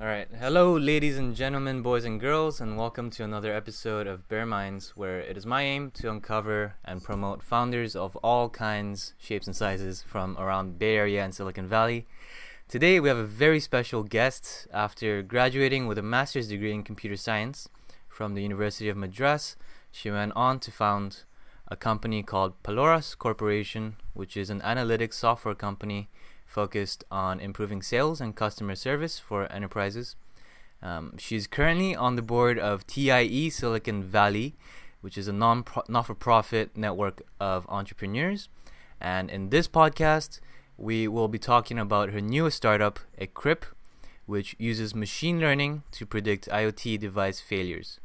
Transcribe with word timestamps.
All 0.00 0.06
right. 0.06 0.28
Hello, 0.38 0.76
ladies 0.76 1.18
and 1.18 1.34
gentlemen, 1.34 1.82
boys 1.82 2.04
and 2.04 2.20
girls, 2.20 2.60
and 2.60 2.78
welcome 2.78 3.10
to 3.10 3.24
another 3.24 3.52
episode 3.52 4.06
of 4.06 4.28
Bear 4.28 4.46
Minds, 4.46 4.92
where 4.94 5.18
it 5.18 5.36
is 5.36 5.44
my 5.44 5.62
aim 5.62 5.90
to 5.94 6.08
uncover 6.08 6.76
and 6.84 7.02
promote 7.02 7.42
founders 7.42 7.96
of 7.96 8.14
all 8.22 8.48
kinds, 8.48 9.14
shapes, 9.18 9.48
and 9.48 9.56
sizes 9.56 10.04
from 10.04 10.38
around 10.38 10.78
Bay 10.78 10.94
Area 10.94 11.24
and 11.24 11.34
Silicon 11.34 11.66
Valley. 11.66 12.06
Today, 12.68 13.00
we 13.00 13.08
have 13.08 13.18
a 13.18 13.24
very 13.24 13.58
special 13.58 14.04
guest. 14.04 14.68
After 14.72 15.20
graduating 15.20 15.88
with 15.88 15.98
a 15.98 16.02
master's 16.02 16.46
degree 16.46 16.72
in 16.72 16.84
computer 16.84 17.16
science 17.16 17.68
from 18.08 18.34
the 18.34 18.42
University 18.42 18.88
of 18.88 18.96
Madras, 18.96 19.56
she 19.90 20.12
went 20.12 20.32
on 20.36 20.60
to 20.60 20.70
found 20.70 21.24
a 21.66 21.74
company 21.74 22.22
called 22.22 22.62
Paloras 22.62 23.18
Corporation, 23.18 23.96
which 24.14 24.36
is 24.36 24.48
an 24.48 24.60
analytics 24.60 25.14
software 25.14 25.56
company 25.56 26.08
focused 26.48 27.04
on 27.10 27.38
improving 27.38 27.82
sales 27.82 28.20
and 28.20 28.34
customer 28.34 28.74
service 28.74 29.18
for 29.18 29.50
enterprises. 29.52 30.16
Um, 30.82 31.16
she's 31.18 31.46
currently 31.46 31.94
on 31.94 32.16
the 32.16 32.22
board 32.22 32.58
of 32.58 32.86
TIE 32.86 33.48
Silicon 33.50 34.02
Valley, 34.02 34.56
which 35.00 35.18
is 35.18 35.28
a 35.28 35.32
non 35.32 35.62
for 35.62 36.14
profit 36.14 36.76
network 36.76 37.22
of 37.38 37.66
entrepreneurs. 37.68 38.48
And 39.00 39.30
in 39.30 39.50
this 39.50 39.68
podcast, 39.68 40.40
we 40.76 41.06
will 41.06 41.28
be 41.28 41.38
talking 41.38 41.78
about 41.78 42.10
her 42.10 42.20
newest 42.20 42.56
startup, 42.56 42.98
ekryp, 43.20 43.64
which 44.26 44.56
uses 44.58 44.94
machine 44.94 45.40
learning 45.40 45.82
to 45.92 46.06
predict 46.06 46.48
IoT 46.48 46.98
device 46.98 47.40
failures. 47.40 48.00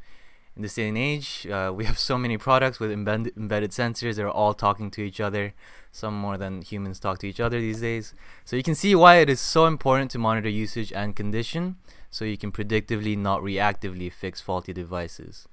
In 0.55 0.61
this 0.61 0.75
day 0.75 0.87
and 0.87 0.97
age, 0.97 1.47
uh, 1.47 1.71
we 1.75 1.85
have 1.85 1.97
so 1.97 2.15
many 2.15 2.37
products 2.37 2.79
with 2.79 2.91
embed- 2.91 3.35
embedded 3.35 3.71
sensors 3.71 4.15
that 4.15 4.23
are 4.23 4.29
all 4.29 4.53
talking 4.53 4.91
to 4.91 5.01
each 5.01 5.19
other 5.19 5.53
some 5.91 6.13
more 6.15 6.37
than 6.37 6.61
humans 6.61 6.99
talk 6.99 7.17
to 7.19 7.27
each 7.27 7.39
other 7.39 7.59
these 7.59 7.81
days. 7.81 8.13
So 8.45 8.55
you 8.55 8.61
can 8.63 8.75
see 8.75 8.93
why 8.93 9.15
it 9.17 9.29
is 9.29 9.39
so 9.39 9.65
important 9.65 10.11
to 10.11 10.19
monitor 10.19 10.49
usage 10.49 10.93
and 10.93 11.15
condition 11.15 11.77
so 12.11 12.25
you 12.25 12.37
can 12.37 12.51
predictively, 12.51 13.17
not 13.17 13.41
reactively, 13.41 14.11
fix 14.11 14.41
faulty 14.41 14.73
devices. 14.73 15.47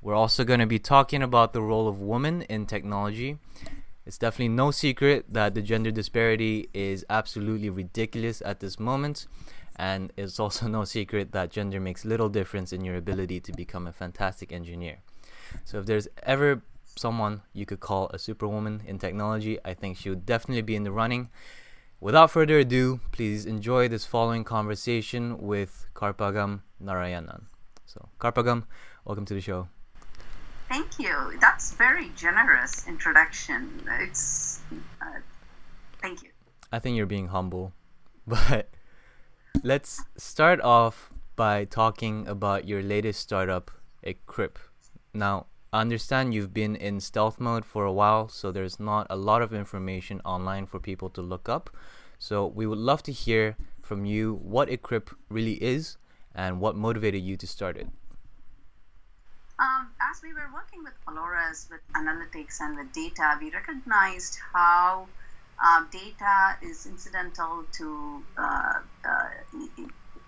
We're 0.00 0.14
also 0.14 0.44
going 0.44 0.60
to 0.60 0.66
be 0.66 0.78
talking 0.78 1.22
about 1.22 1.52
the 1.52 1.60
role 1.60 1.86
of 1.88 2.00
women 2.00 2.42
in 2.42 2.64
technology. 2.64 3.38
It's 4.06 4.18
definitely 4.18 4.54
no 4.54 4.70
secret 4.70 5.26
that 5.32 5.54
the 5.54 5.62
gender 5.62 5.90
disparity 5.90 6.70
is 6.72 7.04
absolutely 7.10 7.68
ridiculous 7.68 8.40
at 8.42 8.60
this 8.60 8.78
moment, 8.78 9.26
and 9.76 10.12
it's 10.16 10.40
also 10.40 10.66
no 10.78 10.84
secret 10.84 11.32
that 11.32 11.50
gender 11.50 11.80
makes 11.80 12.04
little 12.04 12.28
difference 12.28 12.72
in 12.72 12.84
your 12.84 12.96
ability 12.96 13.40
to 13.40 13.52
become 13.52 13.86
a 13.86 13.92
fantastic 13.92 14.52
engineer. 14.52 14.98
So 15.64 15.78
if 15.78 15.86
there's 15.86 16.08
ever 16.22 16.62
someone 16.96 17.42
you 17.52 17.66
could 17.66 17.80
call 17.80 18.08
a 18.08 18.18
superwoman 18.18 18.82
in 18.86 18.98
technology, 18.98 19.58
I 19.64 19.74
think 19.74 19.98
she 19.98 20.08
would 20.08 20.26
definitely 20.26 20.62
be 20.62 20.76
in 20.76 20.84
the 20.84 20.90
running. 20.90 21.28
Without 22.00 22.30
further 22.30 22.58
ado, 22.58 23.00
please 23.12 23.46
enjoy 23.46 23.88
this 23.88 24.04
following 24.04 24.44
conversation 24.44 25.38
with 25.38 25.86
Karpagam 25.94 26.60
Narayanan. 26.82 27.44
So, 27.86 28.08
Karpagam, 28.18 28.64
welcome 29.04 29.24
to 29.26 29.34
the 29.34 29.40
show. 29.40 29.68
Thank 30.68 30.98
you. 30.98 31.38
That's 31.40 31.72
very 31.72 32.10
generous 32.16 32.86
introduction. 32.88 33.82
It's 34.00 34.60
uh, 35.00 35.20
thank 36.02 36.22
you. 36.22 36.30
I 36.72 36.80
think 36.80 36.96
you're 36.96 37.06
being 37.06 37.28
humble, 37.28 37.72
but 38.26 38.68
let's 39.66 40.04
start 40.16 40.60
off 40.60 41.10
by 41.34 41.64
talking 41.64 42.28
about 42.28 42.68
your 42.68 42.84
latest 42.84 43.18
startup, 43.18 43.72
ekryp. 44.06 44.58
Now, 45.12 45.46
I 45.72 45.80
understand 45.80 46.32
you've 46.32 46.54
been 46.54 46.76
in 46.76 47.00
stealth 47.00 47.40
mode 47.40 47.64
for 47.64 47.84
a 47.84 47.92
while, 47.92 48.28
so 48.28 48.52
there's 48.52 48.78
not 48.78 49.08
a 49.10 49.16
lot 49.16 49.42
of 49.42 49.52
information 49.52 50.20
online 50.24 50.66
for 50.66 50.78
people 50.78 51.10
to 51.10 51.20
look 51.20 51.48
up. 51.48 51.68
So 52.16 52.46
we 52.46 52.64
would 52.64 52.78
love 52.78 53.02
to 53.02 53.12
hear 53.12 53.56
from 53.82 54.04
you 54.04 54.34
what 54.34 54.68
ekryp 54.68 55.12
really 55.28 55.54
is 55.54 55.96
and 56.32 56.60
what 56.60 56.76
motivated 56.76 57.22
you 57.22 57.36
to 57.36 57.46
start 57.48 57.76
it. 57.76 57.88
Um, 59.58 59.88
as 60.00 60.22
we 60.22 60.32
were 60.32 60.48
working 60.54 60.84
with 60.84 60.94
Paloras 61.04 61.68
with 61.68 61.80
analytics 61.96 62.60
and 62.60 62.76
with 62.76 62.92
data, 62.92 63.36
we 63.40 63.50
recognized 63.50 64.38
how 64.52 65.08
uh, 65.62 65.84
data 65.90 66.56
is 66.62 66.86
incidental 66.86 67.64
to 67.78 68.22
uh, 68.38 68.74
uh, 69.08 69.28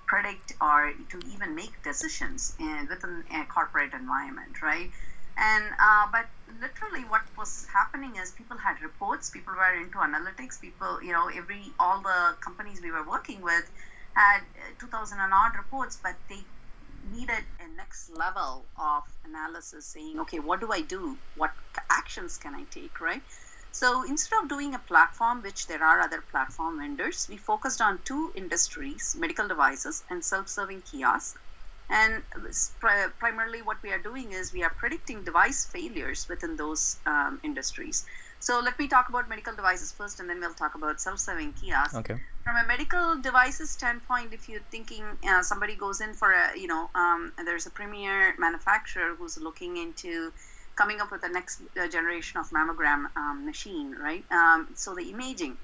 predict 0.06 0.54
or 0.60 0.92
to 1.10 1.20
even 1.32 1.54
make 1.54 1.82
decisions 1.82 2.54
in, 2.58 2.86
within 2.88 3.24
a 3.34 3.44
corporate 3.46 3.92
environment, 3.92 4.62
right? 4.62 4.90
and 5.38 5.64
uh, 5.80 6.06
but 6.10 6.26
literally 6.60 7.04
what 7.08 7.22
was 7.36 7.66
happening 7.72 8.16
is 8.16 8.32
people 8.32 8.56
had 8.56 8.80
reports 8.82 9.30
people 9.30 9.54
were 9.54 9.74
into 9.80 9.98
analytics 9.98 10.60
people 10.60 11.00
you 11.02 11.12
know 11.12 11.28
every 11.28 11.62
all 11.78 12.02
the 12.02 12.36
companies 12.44 12.80
we 12.82 12.90
were 12.90 13.06
working 13.08 13.40
with 13.40 13.70
had 14.14 14.40
uh, 14.40 14.74
2000 14.80 15.18
and 15.20 15.32
odd 15.32 15.52
reports 15.56 15.98
but 16.02 16.16
they 16.28 16.40
needed 17.12 17.44
a 17.60 17.76
next 17.76 18.10
level 18.10 18.66
of 18.80 19.02
analysis 19.24 19.86
saying 19.86 20.18
okay 20.18 20.40
what 20.40 20.60
do 20.60 20.72
i 20.72 20.80
do? 20.80 21.16
What 21.36 21.52
actions 21.90 22.36
can 22.38 22.54
i 22.54 22.64
take? 22.70 23.00
Right 23.00 23.22
so 23.72 24.02
instead 24.08 24.42
of 24.42 24.48
doing 24.48 24.74
a 24.74 24.78
platform 24.78 25.42
which 25.42 25.66
there 25.66 25.82
are 25.82 26.00
other 26.00 26.22
platform 26.30 26.78
vendors 26.78 27.26
we 27.28 27.36
focused 27.36 27.80
on 27.80 27.98
two 28.04 28.32
industries 28.36 29.16
medical 29.18 29.48
devices 29.48 30.02
and 30.10 30.24
self-serving 30.24 30.82
kiosks 30.82 31.34
and 31.90 32.22
primarily, 33.18 33.62
what 33.62 33.78
we 33.82 33.90
are 33.92 33.98
doing 33.98 34.32
is 34.32 34.52
we 34.52 34.62
are 34.62 34.72
predicting 34.78 35.24
device 35.24 35.66
failures 35.72 36.26
within 36.28 36.56
those 36.56 36.98
um, 37.06 37.40
industries. 37.42 38.04
So 38.40 38.60
let 38.60 38.78
me 38.78 38.88
talk 38.88 39.08
about 39.08 39.28
medical 39.28 39.54
devices 39.56 39.92
first, 39.92 40.20
and 40.20 40.28
then 40.28 40.38
we'll 40.38 40.54
talk 40.54 40.74
about 40.74 41.00
self-serving 41.00 41.54
kiosks. 41.54 41.94
Okay. 41.94 42.16
From 42.44 42.56
a 42.56 42.66
medical 42.66 43.20
devices 43.22 43.70
standpoint, 43.70 44.34
if 44.34 44.48
you're 44.50 44.66
thinking 44.70 45.02
uh, 45.26 45.42
somebody 45.42 45.76
goes 45.76 46.02
in 46.02 46.12
for 46.12 46.32
a, 46.32 46.58
you 46.58 46.66
know, 46.66 46.90
um, 46.94 47.32
there's 47.42 47.66
a 47.66 47.70
premier 47.70 48.34
manufacturer 48.38 49.14
who's 49.16 49.38
looking 49.38 49.78
into 49.78 50.30
coming 50.78 51.00
up 51.00 51.10
with 51.10 51.22
the 51.22 51.28
next 51.28 51.60
uh, 51.80 51.88
generation 51.88 52.40
of 52.40 52.46
mammogram 52.50 53.06
um, 53.16 53.44
machine, 53.44 53.92
right? 54.00 54.24
Um, 54.30 54.68
so 54.74 54.94
the 54.94 55.10
imaging 55.10 55.58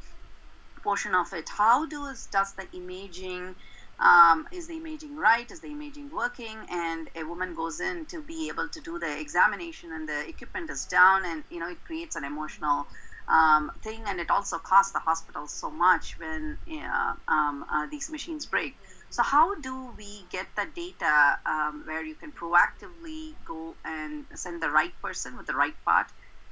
portion 0.83 1.15
of 1.15 1.33
it, 1.33 1.49
how 1.49 1.87
does 1.87 2.27
does 2.27 2.53
the 2.59 2.67
imaging 2.77 3.55
um, 4.01 4.47
is 4.53 4.67
the 4.67 4.77
imaging 4.77 5.17
right? 5.17 5.49
Is 5.51 5.61
the 5.61 5.69
imaging 5.71 6.11
working? 6.11 6.59
And 6.71 7.09
a 7.17 7.25
woman 7.25 7.55
goes 7.55 7.81
in 7.81 8.07
to 8.07 8.23
be 8.23 8.49
able 8.53 8.69
to 8.71 8.81
do 8.81 8.99
the 8.99 9.21
examination 9.21 9.93
and 9.93 10.09
the 10.09 10.29
equipment 10.29 10.69
is 10.71 10.87
down 10.87 11.25
and 11.25 11.45
you 11.49 11.61
know 11.61 11.71
it 11.71 11.85
creates 11.85 12.17
an 12.17 12.25
emotional 12.25 12.87
um, 13.29 13.71
thing 13.83 14.03
and 14.07 14.21
it 14.21 14.31
also 14.31 14.59
costs 14.59 14.93
the 14.93 14.99
hospital 14.99 15.47
so 15.47 15.71
much 15.71 16.17
when 16.19 16.59
uh, 16.71 17.13
um, 17.33 17.65
uh, 17.73 17.87
these 17.91 18.11
machines 18.11 18.47
break 18.47 18.75
so 19.15 19.23
how 19.23 19.55
do 19.61 19.95
we 19.97 20.27
get 20.29 20.49
the 20.57 20.67
data 20.75 21.37
um, 21.47 21.85
where 21.87 22.05
you 22.05 22.17
can 22.17 22.33
proactively 22.33 23.35
go 23.47 23.77
and 23.85 24.27
send 24.35 24.61
the 24.61 24.69
right 24.69 24.91
person 25.01 25.37
with 25.37 25.47
the 25.47 25.55
right 25.55 25.79
part 25.85 26.07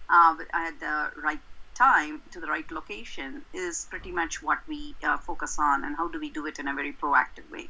uh, 0.09 0.37
at 0.55 0.79
the 0.79 1.11
right 1.25 1.41
time 1.77 2.23
to 2.31 2.39
the 2.39 2.47
right 2.47 2.71
location 2.71 3.43
is 3.53 3.89
pretty 3.91 4.13
much 4.13 4.39
what 4.43 4.59
we 4.69 4.95
uh, 5.03 5.19
focus 5.27 5.57
on 5.59 5.85
and 5.85 5.97
how 5.97 6.09
do 6.09 6.21
we 6.21 6.31
do 6.31 6.47
it 6.47 6.61
in 6.61 6.69
a 6.69 6.75
very 6.75 6.93
proactive 7.03 7.51
way. 7.51 7.69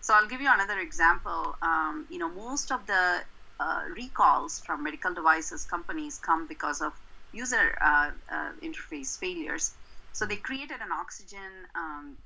So 0.00 0.14
i'll 0.14 0.28
give 0.28 0.40
you 0.40 0.50
another 0.52 0.78
example. 0.78 1.54
Um, 1.60 2.06
you 2.08 2.20
know 2.20 2.32
most 2.32 2.70
of 2.70 2.86
the 2.86 3.18
uh, 3.58 3.80
recalls 3.96 4.62
from 4.64 4.84
medical 4.84 5.12
devices 5.12 5.66
companies 5.68 6.20
come 6.24 6.46
because 6.46 6.80
of 6.80 6.92
user 7.32 7.74
uh, 7.84 8.10
uh 8.32 8.52
interface 8.62 9.18
failures. 9.18 9.72
So 10.12 10.24
they 10.24 10.36
created 10.36 10.80
an 10.80 10.92
oxygen 10.92 11.50
um, 11.74 12.16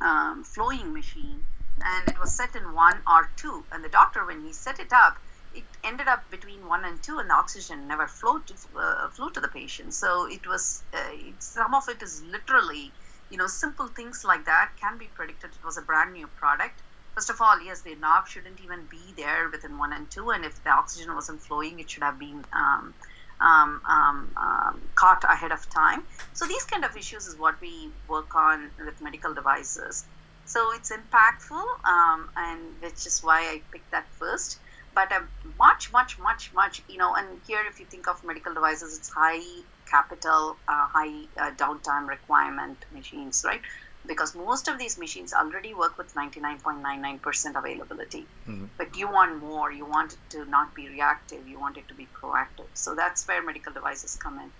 um, 0.00 0.44
flowing 0.44 0.92
machine 0.92 1.42
and 1.82 2.08
it 2.08 2.18
was 2.18 2.36
set 2.36 2.54
in 2.54 2.74
one 2.74 3.00
or 3.06 3.30
two 3.36 3.64
and 3.72 3.84
the 3.84 3.88
doctor 3.88 4.24
when 4.26 4.40
he 4.44 4.52
set 4.52 4.78
it 4.78 4.92
up 4.92 5.16
it 5.52 5.64
ended 5.82 6.06
up 6.08 6.30
between 6.30 6.66
one 6.66 6.84
and 6.84 7.02
two, 7.02 7.18
and 7.18 7.28
the 7.28 7.34
oxygen 7.34 7.88
never 7.88 8.06
flowed 8.06 8.46
to, 8.46 8.54
uh, 8.78 9.08
flew 9.10 9.30
to 9.30 9.40
the 9.40 9.48
patient. 9.48 9.94
So 9.94 10.26
it 10.30 10.46
was 10.46 10.84
uh, 10.94 11.10
it, 11.10 11.42
some 11.42 11.74
of 11.74 11.88
it 11.88 12.02
is 12.02 12.22
literally, 12.22 12.92
you 13.30 13.36
know, 13.36 13.46
simple 13.46 13.88
things 13.88 14.22
like 14.24 14.44
that 14.44 14.70
can 14.80 14.98
be 14.98 15.06
predicted. 15.06 15.50
It 15.50 15.64
was 15.64 15.76
a 15.76 15.82
brand 15.82 16.12
new 16.12 16.28
product. 16.36 16.82
First 17.14 17.30
of 17.30 17.40
all, 17.40 17.60
yes, 17.60 17.82
the 17.82 17.96
knob 17.96 18.28
shouldn't 18.28 18.60
even 18.60 18.86
be 18.88 19.12
there 19.16 19.50
within 19.50 19.76
one 19.76 19.92
and 19.92 20.08
two, 20.10 20.30
and 20.30 20.44
if 20.44 20.62
the 20.62 20.70
oxygen 20.70 21.14
wasn't 21.14 21.42
flowing, 21.42 21.80
it 21.80 21.90
should 21.90 22.04
have 22.04 22.18
been 22.18 22.44
um, 22.52 22.94
um, 23.40 23.80
um, 23.88 24.30
um 24.36 24.80
caught 24.94 25.24
ahead 25.24 25.52
of 25.52 25.68
time. 25.70 26.02
So 26.34 26.46
these 26.46 26.64
kind 26.64 26.84
of 26.84 26.96
issues 26.96 27.26
is 27.26 27.36
what 27.36 27.60
we 27.60 27.90
work 28.08 28.34
on 28.34 28.70
with 28.84 29.00
medical 29.00 29.34
devices. 29.34 30.04
So 30.44 30.72
it's 30.74 30.90
impactful, 30.90 31.64
um, 31.84 32.28
and 32.36 32.60
which 32.80 33.06
is 33.06 33.20
why 33.22 33.40
I 33.40 33.62
picked 33.70 33.90
that 33.92 34.06
first 34.18 34.58
but 34.94 35.12
a 35.12 35.22
much, 35.58 35.92
much, 35.92 36.18
much, 36.18 36.52
much, 36.54 36.82
you 36.88 36.98
know, 36.98 37.14
and 37.14 37.40
here 37.46 37.60
if 37.68 37.78
you 37.80 37.86
think 37.86 38.08
of 38.08 38.22
medical 38.24 38.52
devices, 38.54 38.98
it's 38.98 39.08
high 39.08 39.40
capital, 39.88 40.56
uh, 40.68 40.86
high 40.86 41.24
uh, 41.36 41.50
downtime 41.52 42.08
requirement 42.08 42.84
machines, 42.92 43.42
right? 43.46 43.60
Because 44.06 44.34
most 44.34 44.66
of 44.66 44.78
these 44.78 44.98
machines 44.98 45.32
already 45.32 45.74
work 45.74 45.98
with 45.98 46.14
99.99% 46.14 47.56
availability. 47.56 48.26
Mm-hmm. 48.48 48.66
But 48.78 48.96
you 48.96 49.10
want 49.10 49.42
more, 49.42 49.70
you 49.70 49.84
want 49.84 50.14
it 50.14 50.18
to 50.30 50.44
not 50.46 50.74
be 50.74 50.88
reactive, 50.88 51.46
you 51.46 51.60
want 51.60 51.76
it 51.76 51.86
to 51.88 51.94
be 51.94 52.08
proactive. 52.14 52.70
So 52.74 52.94
that's 52.94 53.26
where 53.28 53.42
medical 53.42 53.72
devices 53.72 54.16
come 54.16 54.38
in. 54.38 54.50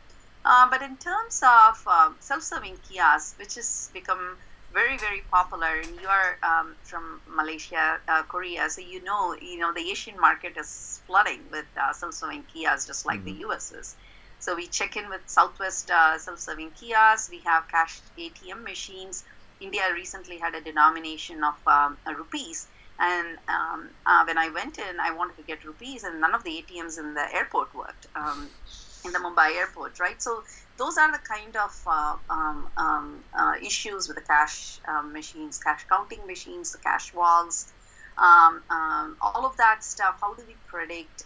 Uh, 0.45 0.69
but 0.71 0.83
in 0.83 0.97
terms 0.97 1.43
of 1.43 1.87
um, 1.87 2.17
self 2.21 2.43
serving 2.43 2.77
kiosks, 2.89 3.35
which 3.39 3.55
has 3.55 3.91
become 3.93 4.37
very 4.73 4.97
very 4.99 5.23
popular 5.31 5.81
and 5.83 6.01
you 6.01 6.07
are 6.07 6.39
um, 6.43 6.75
from 6.83 7.21
malaysia 7.29 7.99
uh, 8.09 8.23
korea 8.23 8.69
so 8.71 8.81
you 8.81 9.03
know 9.03 9.35
you 9.41 9.59
know 9.59 9.73
the 9.73 9.81
asian 9.81 10.19
market 10.21 10.57
is 10.57 11.01
flooding 11.07 11.41
with 11.51 11.67
uh, 11.77 11.93
self-serving 11.93 12.45
kiosks 12.53 12.87
just 12.87 13.05
like 13.05 13.21
mm-hmm. 13.25 13.41
the 13.41 13.55
us 13.55 13.73
is 13.73 13.97
so 14.41 14.57
we 14.57 14.67
check 14.69 14.97
in 14.97 15.09
with 15.09 15.21
southwest 15.27 15.91
uh, 15.91 16.19
self-serving 16.19 16.73
kiosks 16.73 17.31
we 17.31 17.43
have 17.47 17.69
cash 17.69 18.01
atm 18.19 18.63
machines 18.65 19.23
india 19.61 19.83
recently 19.95 20.39
had 20.39 20.55
a 20.55 20.63
denomination 20.63 21.45
of 21.45 21.55
um, 21.67 21.99
rupees 22.17 22.69
and 23.01 23.39
um, 23.49 23.91
uh, 24.05 24.25
when 24.27 24.37
I 24.37 24.51
went 24.51 24.79
in, 24.79 25.01
I 25.01 25.13
wanted 25.13 25.37
to 25.37 25.43
get 25.43 25.65
rupees, 25.65 26.05
and 26.05 26.21
none 26.21 26.35
of 26.35 26.45
the 26.45 26.51
ATMs 26.51 26.99
in 26.99 27.15
the 27.15 27.27
airport 27.35 27.75
worked, 27.75 28.07
um, 28.15 28.51
in 29.07 29.13
the 29.13 29.19
Mumbai 29.19 29.57
airport, 29.57 29.99
right? 29.99 30.21
So 30.21 30.43
those 30.77 30.99
are 30.99 31.11
the 31.11 31.21
kind 31.27 31.57
of 31.57 31.71
uh, 31.87 32.17
um, 32.29 32.69
um 32.77 33.25
uh, 33.33 33.55
issues 33.65 34.07
with 34.07 34.17
the 34.17 34.25
cash 34.29 34.79
um, 34.87 35.15
machines, 35.15 35.59
cash 35.59 35.87
counting 35.91 36.27
machines, 36.27 36.73
the 36.73 36.79
cash 36.85 37.15
walls, 37.15 37.73
um, 38.19 38.63
all 39.23 39.47
of 39.47 39.57
that 39.57 39.83
stuff. 39.83 40.17
How 40.21 40.35
do 40.35 40.45
we 40.47 40.59
predict 40.67 41.23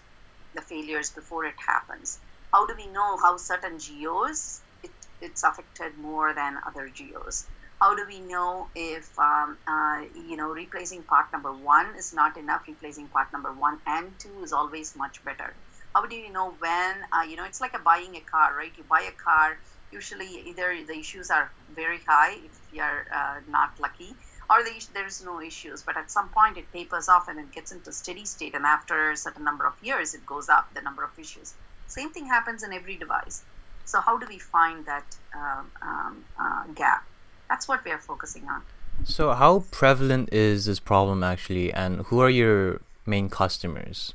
the 0.55 0.63
failures 0.63 1.11
before 1.11 1.45
it 1.45 1.57
happens? 1.67 2.21
How 2.55 2.67
do 2.67 2.75
we 2.77 2.87
know 2.87 3.19
how 3.21 3.37
certain 3.37 3.81
geos 3.81 4.61
it, 4.85 4.93
it's 5.21 5.43
affected 5.43 5.99
more 5.99 6.33
than 6.35 6.57
other 6.65 6.89
geos? 6.89 7.49
how 7.81 7.95
do 7.97 8.05
we 8.07 8.21
know 8.21 8.69
if 8.75 9.19
um, 9.19 9.59
uh, 9.67 10.03
you 10.15 10.37
know 10.37 10.51
replacing 10.51 11.03
part 11.03 11.27
number 11.33 11.53
one 11.53 11.89
is 11.99 12.13
not 12.15 12.37
enough 12.37 12.63
replacing 12.69 13.09
part 13.09 13.33
number 13.33 13.53
one 13.53 13.79
and 13.87 14.17
two 14.21 14.45
is 14.45 14.53
always 14.53 14.95
much 14.97 15.25
better? 15.25 15.53
How 15.95 16.07
do 16.07 16.15
you 16.15 16.33
know 16.33 16.55
when 16.61 16.95
uh, 17.13 17.25
you 17.29 17.35
know 17.37 17.45
it's 17.45 17.61
like 17.61 17.75
a 17.75 17.81
buying 17.81 18.15
a 18.15 18.21
car 18.21 18.57
right? 18.57 18.73
You 18.79 18.85
buy 18.85 19.03
a 19.09 19.17
car 19.25 19.59
usually 19.91 20.31
either 20.51 20.71
the 20.87 20.97
issues 20.97 21.31
are 21.31 21.51
very 21.75 21.99
high 22.07 22.35
if 22.35 22.57
you're 22.73 23.07
uh, 23.15 23.41
not 23.49 23.71
lucky 23.81 24.15
or 24.49 24.63
the, 24.63 24.73
there's 24.95 25.25
no 25.25 25.41
issues 25.41 25.83
but 25.83 25.97
at 25.97 26.11
some 26.11 26.29
point 26.29 26.57
it 26.57 26.73
tapers 26.73 27.09
off 27.09 27.29
and 27.29 27.39
it 27.39 27.53
gets 27.53 27.73
into 27.73 27.93
steady 27.93 28.25
state 28.25 28.55
and 28.55 28.65
after 28.65 29.11
a 29.11 29.17
certain 29.17 29.45
number 29.45 29.67
of 29.67 29.75
years 29.83 30.15
it 30.15 30.25
goes 30.27 30.49
up 30.49 30.67
the 30.75 30.83
number 30.83 31.05
of 31.05 31.11
issues 31.19 31.55
same 31.87 32.11
thing 32.11 32.27
happens 32.27 32.63
in 32.63 32.73
every 32.73 32.97
device 32.97 33.43
so 33.85 34.01
how 34.01 34.17
do 34.19 34.27
we 34.29 34.39
find 34.39 34.87
that 34.87 35.05
um, 35.35 35.71
um, 35.83 36.25
uh, 36.39 36.65
gap 36.75 37.05
that's 37.49 37.69
what 37.69 37.85
we 37.85 37.91
are 37.91 37.99
focusing 37.99 38.49
on. 38.49 38.63
So, 39.05 39.33
how 39.33 39.65
prevalent 39.71 40.33
is 40.33 40.65
this 40.67 40.81
problem 40.81 41.23
actually, 41.23 41.73
and 41.73 42.01
who 42.07 42.21
are 42.21 42.31
your 42.31 42.81
main 43.07 43.29
customers? 43.29 44.15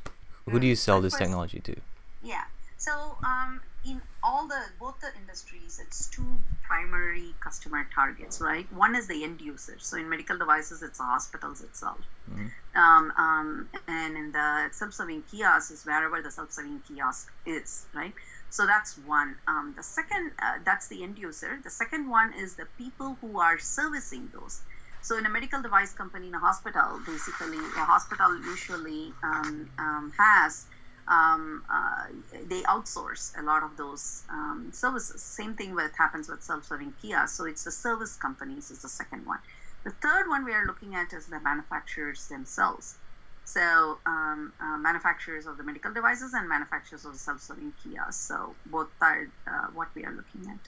Who 0.49 0.59
do 0.59 0.65
you 0.65 0.75
sell 0.75 0.99
this 0.99 1.15
technology 1.15 1.59
to? 1.59 1.75
Yeah. 2.23 2.45
So, 2.77 3.17
um, 3.23 3.61
in 3.85 4.01
all 4.21 4.47
the 4.47 4.61
both 4.79 4.99
the 4.99 5.09
industries, 5.19 5.79
it's 5.83 6.07
two 6.07 6.39
primary 6.63 7.33
customer 7.39 7.87
targets, 7.93 8.41
right? 8.41 8.71
One 8.73 8.95
is 8.95 9.07
the 9.07 9.23
end 9.23 9.41
user. 9.41 9.77
So, 9.79 9.97
in 9.97 10.09
medical 10.09 10.37
devices, 10.37 10.83
it's 10.83 10.99
hospitals 10.99 11.61
itself, 11.61 11.99
mm-hmm. 12.29 12.47
um, 12.77 13.11
um, 13.17 13.69
and 13.87 14.17
in 14.17 14.31
the 14.31 14.69
self-serving 14.71 15.23
kiosks 15.31 15.71
is 15.71 15.85
wherever 15.85 16.21
the 16.21 16.31
self-serving 16.31 16.81
kiosk 16.87 17.31
is, 17.45 17.85
right? 17.93 18.13
So 18.49 18.65
that's 18.65 18.97
one. 18.97 19.35
Um, 19.47 19.73
the 19.77 19.83
second, 19.83 20.31
uh, 20.41 20.57
that's 20.65 20.87
the 20.87 21.03
end 21.03 21.19
user. 21.19 21.59
The 21.63 21.69
second 21.69 22.09
one 22.09 22.33
is 22.33 22.55
the 22.55 22.65
people 22.77 23.15
who 23.21 23.39
are 23.39 23.59
servicing 23.59 24.29
those. 24.33 24.61
So 25.01 25.17
in 25.17 25.25
a 25.25 25.29
medical 25.29 25.61
device 25.61 25.93
company 25.93 26.27
in 26.27 26.33
a 26.33 26.39
hospital, 26.39 26.99
basically 27.05 27.57
a 27.57 27.85
hospital 27.85 28.35
usually 28.37 29.13
um, 29.23 29.69
um, 29.77 30.13
has 30.17 30.65
um, 31.09 31.63
uh, 31.71 32.05
they 32.47 32.61
outsource 32.61 33.37
a 33.37 33.43
lot 33.43 33.63
of 33.63 33.75
those 33.77 34.23
um, 34.29 34.69
services. 34.71 35.21
Same 35.21 35.55
thing 35.55 35.75
with 35.75 35.91
happens 35.97 36.29
with 36.29 36.41
self-serving 36.43 36.93
kiosks. 37.01 37.35
So 37.35 37.45
it's 37.45 37.63
the 37.63 37.71
service 37.71 38.15
companies 38.15 38.71
is 38.71 38.81
the 38.81 38.89
second 38.89 39.25
one. 39.25 39.39
The 39.83 39.91
third 39.91 40.27
one 40.27 40.45
we 40.45 40.53
are 40.53 40.65
looking 40.65 40.95
at 40.95 41.11
is 41.13 41.25
the 41.25 41.39
manufacturers 41.39 42.27
themselves. 42.27 42.97
So 43.45 43.97
um, 44.05 44.53
uh, 44.61 44.77
manufacturers 44.77 45.47
of 45.47 45.57
the 45.57 45.63
medical 45.63 45.91
devices 45.91 46.33
and 46.33 46.47
manufacturers 46.47 47.05
of 47.05 47.13
the 47.13 47.19
self-serving 47.19 47.73
kiosks. 47.83 48.27
So 48.27 48.53
both 48.67 48.89
are 49.01 49.27
uh, 49.47 49.67
what 49.73 49.87
we 49.95 50.05
are 50.05 50.13
looking 50.13 50.51
at. 50.51 50.59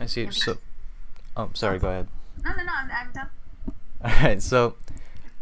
I 0.00 0.06
see. 0.06 0.30
So, 0.30 0.56
oh, 1.36 1.50
sorry. 1.52 1.78
Go 1.78 1.88
ahead. 1.88 2.08
No, 2.42 2.50
no, 2.52 2.62
no. 2.62 2.72
I'm, 2.72 2.90
I'm 2.90 3.12
done. 3.12 3.28
All 4.02 4.22
right. 4.22 4.40
So, 4.40 4.76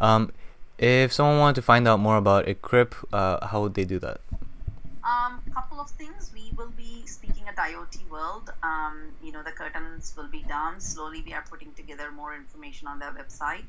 um, 0.00 0.32
if 0.78 1.12
someone 1.12 1.38
wanted 1.38 1.56
to 1.56 1.62
find 1.62 1.86
out 1.88 2.00
more 2.00 2.16
about 2.16 2.46
ekryp, 2.46 2.94
uh, 3.12 3.46
how 3.46 3.62
would 3.62 3.75
they 3.75 3.84
do 3.84 3.98
that? 3.98 4.20
Um, 5.04 5.40
couple 5.52 5.80
of 5.80 5.90
things. 5.90 6.30
We 6.34 6.52
will 6.56 6.72
be 6.76 7.06
speaking 7.06 7.48
at 7.48 7.56
IoT 7.56 8.08
World. 8.10 8.52
Um, 8.62 9.12
you 9.22 9.32
know, 9.32 9.42
the 9.42 9.52
curtains 9.52 10.14
will 10.16 10.28
be 10.28 10.42
down. 10.42 10.80
Slowly, 10.80 11.22
we 11.25 11.32
are 11.32 11.44
putting 11.48 11.72
together 11.72 12.10
more 12.10 12.34
information 12.34 12.88
on 12.88 12.98
their 12.98 13.12
website. 13.12 13.69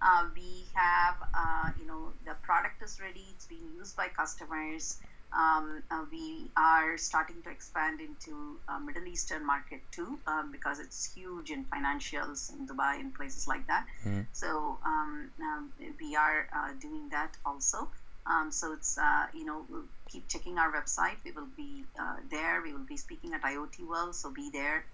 Uh, 0.00 0.26
we 0.34 0.64
have, 0.74 1.16
uh, 1.34 1.70
you 1.78 1.86
know, 1.86 2.12
the 2.24 2.34
product 2.42 2.82
is 2.82 3.00
ready. 3.00 3.26
It's 3.34 3.46
being 3.46 3.68
used 3.76 3.96
by 3.96 4.08
customers. 4.08 4.98
Um, 5.32 5.82
uh, 5.90 6.04
we 6.10 6.50
are 6.56 6.96
starting 6.96 7.42
to 7.42 7.50
expand 7.50 8.00
into 8.00 8.58
uh, 8.68 8.78
Middle 8.78 9.06
Eastern 9.06 9.44
market 9.44 9.80
too, 9.92 10.18
um, 10.26 10.50
because 10.50 10.78
it's 10.80 11.12
huge 11.14 11.50
in 11.50 11.64
financials 11.66 12.50
in 12.52 12.66
Dubai 12.66 12.98
and 12.98 13.14
places 13.14 13.46
like 13.46 13.66
that. 13.66 13.86
Mm-hmm. 14.06 14.22
So 14.32 14.78
um, 14.84 15.30
um 15.40 15.72
we 16.00 16.16
are 16.16 16.48
uh, 16.54 16.72
doing 16.80 17.08
that 17.10 17.36
also. 17.44 17.88
Um, 18.26 18.50
so 18.50 18.72
it's 18.72 18.96
uh, 18.96 19.26
you 19.34 19.44
know 19.44 19.66
we'll 19.68 19.88
keep 20.08 20.26
checking 20.28 20.58
our 20.58 20.72
website. 20.72 21.16
We 21.24 21.32
will 21.32 21.52
be 21.56 21.84
there. 22.30 22.62
We 22.62 22.72
will 22.72 22.88
be 22.88 22.96
speaking 22.96 23.34
at 23.34 23.42
IoT 23.42 23.86
World. 23.86 24.14
So 24.14 24.30
be 24.30 24.48
there, 24.50 24.84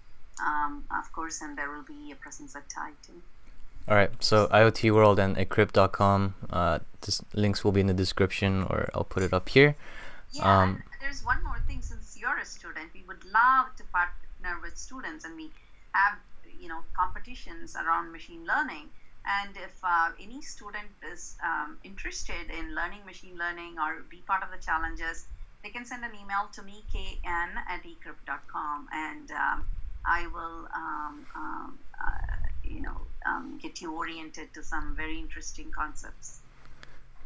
um, 0.45 0.83
of 0.91 1.11
course, 1.13 1.41
and 1.41 1.57
there 1.57 1.71
will 1.71 1.83
be 1.83 2.11
a 2.11 2.15
presence 2.15 2.55
at 2.55 2.67
TIE 2.69 2.91
too. 3.05 3.21
All 3.87 3.95
right, 3.95 4.09
so 4.19 4.47
IoT 4.47 4.91
World 4.91 5.19
and 5.19 5.37
ekryp.com. 5.37 6.33
Uh, 6.49 6.79
this 7.01 7.21
links 7.35 7.63
will 7.63 7.71
be 7.71 7.81
in 7.81 7.87
the 7.87 7.93
description, 7.93 8.63
or 8.63 8.89
I'll 8.95 9.03
put 9.03 9.21
it 9.21 9.31
up 9.31 9.47
here. 9.49 9.75
Yeah, 10.31 10.63
um, 10.63 10.83
there's 11.01 11.23
one 11.23 11.43
more 11.43 11.59
thing. 11.67 11.81
Since 11.81 12.17
you're 12.19 12.37
a 12.37 12.45
student, 12.45 12.89
we 12.93 13.03
would 13.07 13.23
love 13.25 13.75
to 13.77 13.83
partner 13.85 14.59
with 14.61 14.77
students, 14.77 15.25
and 15.25 15.35
we 15.35 15.51
have 15.93 16.17
you 16.59 16.67
know 16.67 16.81
competitions 16.95 17.75
around 17.75 18.11
machine 18.11 18.45
learning. 18.45 18.89
And 19.27 19.55
if 19.57 19.73
uh, 19.83 20.11
any 20.21 20.41
student 20.41 20.87
is 21.11 21.35
um, 21.43 21.77
interested 21.83 22.51
in 22.51 22.75
learning 22.75 23.05
machine 23.05 23.37
learning 23.37 23.77
or 23.79 24.03
be 24.07 24.17
part 24.27 24.43
of 24.43 24.51
the 24.51 24.63
challenges, 24.63 25.25
they 25.63 25.69
can 25.69 25.83
send 25.83 26.03
an 26.05 26.11
email 26.13 26.47
to 26.53 26.61
me, 26.61 26.83
kn 26.93 27.49
at 27.67 27.81
ekryp.com, 27.83 28.87
and 28.93 29.31
um, 29.31 29.65
I 30.05 30.27
will, 30.27 30.67
um, 30.75 31.25
um 31.35 31.79
uh, 31.99 32.35
you 32.63 32.81
know, 32.81 33.01
um, 33.25 33.59
get 33.61 33.81
you 33.81 33.91
oriented 33.91 34.53
to 34.53 34.61
some 34.61 34.95
very 34.95 35.17
interesting 35.17 35.71
concepts. 35.71 36.41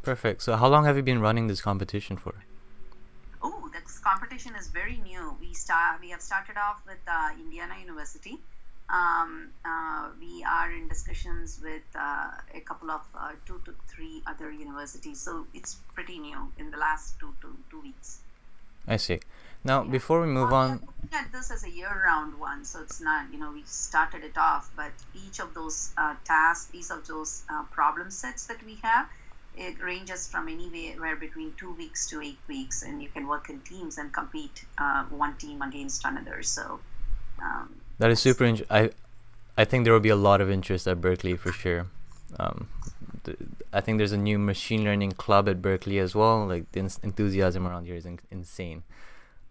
Perfect. 0.04 0.42
So, 0.42 0.56
how 0.56 0.70
long 0.70 0.86
have 0.86 0.96
you 0.96 1.04
been 1.04 1.20
running 1.20 1.48
this 1.48 1.62
competition 1.62 2.16
for? 2.16 2.36
Competition 4.10 4.56
is 4.56 4.70
very 4.70 4.98
new. 4.98 5.38
We 5.40 5.54
start. 5.54 6.02
We 6.02 6.10
have 6.10 6.22
started 6.22 6.58
off 6.58 6.82
with 6.88 6.98
uh, 7.08 7.30
Indiana 7.40 7.76
University. 7.80 8.40
Um, 8.90 9.50
uh, 9.64 10.10
we 10.20 10.44
are 10.44 10.72
in 10.72 10.88
discussions 10.88 11.60
with 11.64 11.84
uh, 11.94 12.32
a 12.56 12.62
couple 12.62 12.90
of 12.90 13.02
uh, 13.14 13.34
two 13.46 13.62
to 13.66 13.76
three 13.88 14.24
other 14.26 14.52
universities. 14.52 15.20
So 15.22 15.46
it's 15.54 15.76
pretty 15.94 16.18
new 16.18 16.52
in 16.58 16.72
the 16.72 16.78
last 16.78 17.20
two 17.20 17.36
to 17.42 17.56
two 17.70 17.82
weeks. 17.82 18.22
I 18.88 18.98
see. 18.98 19.20
Now, 19.64 19.84
yeah. 19.84 19.92
before 19.92 20.22
we 20.22 20.28
move 20.28 20.54
on, 20.54 20.72
looking 20.72 21.14
at 21.14 21.32
this 21.32 21.52
as 21.52 21.64
a 21.64 21.70
year-round 21.70 22.40
one, 22.40 22.66
so 22.66 22.82
it's 22.82 23.00
not 23.00 23.32
you 23.32 23.38
know 23.38 23.52
we 23.52 23.62
started 23.66 24.24
it 24.24 24.40
off, 24.40 24.72
but 24.76 24.94
each 25.14 25.40
of 25.40 25.54
those 25.54 25.92
uh, 25.98 26.16
tasks, 26.26 26.74
each 26.74 26.90
of 26.90 27.06
those 27.06 27.44
uh, 27.48 27.62
problem 27.66 28.10
sets 28.10 28.48
that 28.48 28.66
we 28.66 28.80
have, 28.82 29.08
it 29.60 29.82
ranges 29.84 30.28
from 30.28 30.48
anywhere 30.48 31.18
between 31.18 31.54
two 31.58 31.74
weeks 31.74 32.08
to 32.10 32.22
eight 32.22 32.40
weeks, 32.48 32.82
and 32.82 33.04
you 33.04 33.10
can 33.10 33.28
work 33.28 33.50
in 33.50 33.60
teams 33.60 33.98
and 33.98 34.12
compete 34.14 34.64
uh, 34.78 35.04
one 35.06 35.36
team 35.36 35.62
against 35.62 36.06
another. 36.06 36.42
So 36.44 36.80
um, 37.44 37.76
that 38.00 38.10
is 38.10 38.20
super. 38.22 38.46
In- 38.46 38.66
I 38.70 38.92
I 39.58 39.66
think 39.66 39.84
there 39.84 39.94
will 39.94 40.00
be 40.00 40.10
a 40.10 40.16
lot 40.16 40.40
of 40.40 40.50
interest 40.50 40.88
at 40.88 41.02
Berkeley 41.02 41.36
for 41.36 41.52
sure. 41.52 41.88
Um, 42.40 42.70
th- 43.26 43.38
I 43.74 43.82
think 43.82 43.98
there's 43.98 44.14
a 44.14 44.18
new 44.18 44.40
machine 44.40 44.84
learning 44.86 45.12
club 45.14 45.50
at 45.50 45.62
Berkeley 45.62 46.00
as 46.00 46.16
well. 46.16 46.48
Like 46.48 46.72
the 46.72 46.80
enthusiasm 47.04 47.68
around 47.68 47.86
here 47.86 47.96
is 47.96 48.06
in- 48.06 48.20
insane. 48.32 48.84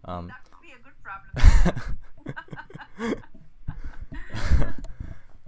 Um, 0.05 0.27
that 0.27 0.41
could 0.49 0.61
be 0.65 0.73
a 0.73 0.81
good 0.81 0.97
problem. 2.97 3.23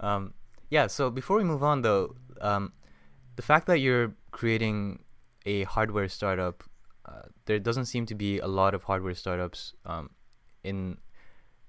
um, 0.00 0.34
yeah. 0.70 0.86
So 0.86 1.10
before 1.10 1.38
we 1.38 1.44
move 1.44 1.64
on, 1.64 1.82
though, 1.82 2.14
um, 2.40 2.72
the 3.34 3.42
fact 3.42 3.66
that 3.66 3.78
you're 3.80 4.12
creating 4.32 5.04
a 5.46 5.62
hardware 5.64 6.08
startup, 6.08 6.64
uh, 7.06 7.22
there 7.46 7.58
doesn't 7.58 7.86
seem 7.86 8.06
to 8.06 8.14
be 8.14 8.38
a 8.38 8.46
lot 8.46 8.74
of 8.74 8.82
hardware 8.84 9.14
startups 9.14 9.74
um, 9.86 10.10
in 10.64 10.98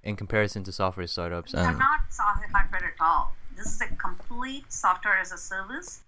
in 0.04 0.16
comparison 0.16 0.64
to 0.64 0.72
software 0.72 1.08
startups. 1.08 1.52
They're 1.52 1.72
not 1.72 2.02
software 2.10 2.50
hardware 2.52 2.94
at 2.98 3.02
all. 3.02 3.34
This 3.56 3.68
is 3.68 3.82
a 3.82 3.88
complete 3.96 4.72
software 4.74 5.18
as 5.18 5.32
a 5.32 5.38
service. 5.38 6.02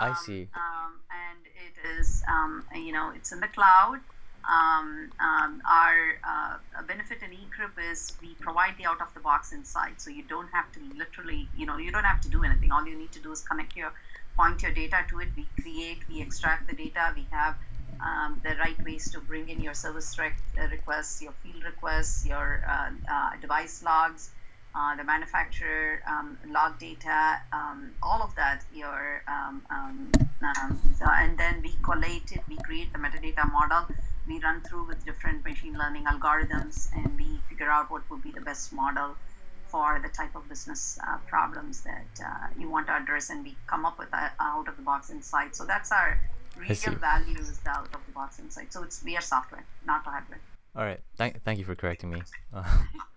I 0.00 0.08
um, 0.08 0.16
see. 0.16 0.48
Um, 0.54 0.92
and 1.10 1.46
it 1.66 1.98
is, 1.98 2.22
um, 2.28 2.64
you 2.74 2.92
know, 2.92 3.12
it's 3.14 3.32
in 3.32 3.40
the 3.40 3.48
cloud 3.48 4.00
Um, 4.48 5.10
um, 5.20 5.60
our 5.68 6.16
uh, 6.24 6.82
benefit 6.86 7.18
in 7.22 7.30
ekryp 7.30 7.74
is 7.90 8.16
we 8.22 8.34
provide 8.40 8.74
the 8.78 8.86
out 8.86 9.00
of 9.02 9.12
the 9.12 9.20
box 9.20 9.52
insight. 9.52 10.00
So 10.00 10.08
you 10.10 10.22
don't 10.22 10.48
have 10.48 10.72
to 10.72 10.80
literally, 10.96 11.48
you 11.56 11.66
know, 11.66 11.76
you 11.76 11.90
don't 11.90 12.04
have 12.04 12.20
to 12.22 12.30
do 12.30 12.44
anything. 12.44 12.72
All 12.72 12.86
you 12.86 12.96
need 12.96 13.12
to 13.12 13.20
do 13.20 13.30
is 13.32 13.42
connect 13.42 13.76
your, 13.76 13.92
point 14.38 14.62
your 14.62 14.72
data 14.72 14.98
to 15.10 15.20
it. 15.20 15.28
We 15.36 15.48
create, 15.60 15.98
we 16.08 16.20
extract 16.22 16.68
the 16.68 16.76
data. 16.76 17.12
We 17.16 17.26
have 17.32 17.56
um, 18.00 18.40
the 18.44 18.54
right 18.56 18.76
ways 18.84 19.10
to 19.12 19.20
bring 19.20 19.48
in 19.48 19.60
your 19.60 19.74
service 19.74 20.16
rec- 20.18 20.42
uh, 20.60 20.68
requests, 20.68 21.20
your 21.20 21.32
field 21.42 21.64
requests, 21.64 22.24
your 22.24 22.62
uh, 22.68 22.90
uh, 23.10 23.30
device 23.40 23.82
logs, 23.82 24.30
uh, 24.74 24.96
the 24.96 25.04
manufacturer 25.04 26.00
um, 26.08 26.38
log 26.46 26.78
data, 26.78 27.38
um, 27.52 27.92
all 28.02 28.22
of 28.22 28.34
that. 28.36 28.62
Your 28.72 29.22
um, 29.26 29.62
um, 29.70 30.12
um, 30.42 30.80
and 31.00 31.36
then 31.38 31.60
we 31.62 31.74
collate 31.82 32.30
it. 32.32 32.42
We 32.48 32.56
create 32.58 32.92
the 32.92 32.98
metadata 32.98 33.50
model 33.50 33.86
we 34.28 34.38
run 34.40 34.60
through 34.62 34.86
with 34.86 35.04
different 35.04 35.42
machine 35.44 35.72
learning 35.72 36.04
algorithms 36.04 36.88
and 36.94 37.16
we 37.18 37.40
figure 37.48 37.70
out 37.70 37.90
what 37.90 38.02
would 38.10 38.22
be 38.22 38.30
the 38.30 38.42
best 38.42 38.72
model 38.72 39.16
for 39.68 40.00
the 40.02 40.08
type 40.08 40.34
of 40.34 40.48
business 40.48 40.98
uh, 41.06 41.18
problems 41.26 41.82
that 41.82 42.06
uh, 42.24 42.46
you 42.58 42.68
want 42.68 42.86
to 42.86 42.92
address 42.94 43.30
and 43.30 43.44
we 43.44 43.56
come 43.66 43.84
up 43.84 43.98
with 43.98 44.12
a, 44.12 44.32
out 44.40 44.68
of 44.68 44.76
the 44.76 44.82
box 44.82 45.10
insight 45.10 45.54
so 45.54 45.64
that's 45.64 45.92
our 45.92 46.20
real 46.56 46.94
value 46.96 47.38
is 47.38 47.58
the 47.58 47.70
out 47.70 47.86
of 47.94 48.00
the 48.06 48.12
box 48.12 48.38
insight 48.38 48.72
so 48.72 48.82
it's 48.82 49.04
we 49.04 49.16
are 49.16 49.20
software 49.20 49.64
not 49.86 50.04
hardware. 50.04 50.40
All 50.76 50.84
right. 50.84 51.00
Thank, 51.16 51.42
thank 51.42 51.58
you 51.58 51.64
for 51.64 51.74
correcting 51.74 52.10
me. 52.10 52.22
Uh, 52.54 52.62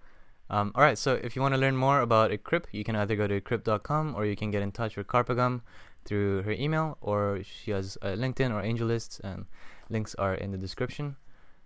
um, 0.50 0.72
all 0.74 0.84
right. 0.84 0.98
So 0.98 1.14
if 1.14 1.36
you 1.36 1.42
want 1.42 1.54
to 1.54 1.60
learn 1.60 1.76
more 1.76 2.02
about 2.02 2.32
ekryp 2.32 2.66
you 2.72 2.84
can 2.84 2.96
either 2.96 3.16
go 3.16 3.28
to 3.28 3.40
ekryp.com 3.40 4.16
or 4.16 4.26
you 4.26 4.36
can 4.36 4.52
get 4.52 4.62
in 4.62 4.72
touch 4.72 4.98
with 4.98 5.08
Karpagam 5.08 5.62
through 6.06 6.42
her 6.44 6.52
email 6.52 6.98
or 7.02 7.42
she 7.44 7.72
has 7.72 7.98
a 8.02 8.10
linkedin 8.10 8.52
or 8.52 8.62
AngelList 8.64 9.20
and 9.24 9.46
links 9.90 10.16
are 10.16 10.34
in 10.34 10.52
the 10.52 10.58
description. 10.58 11.16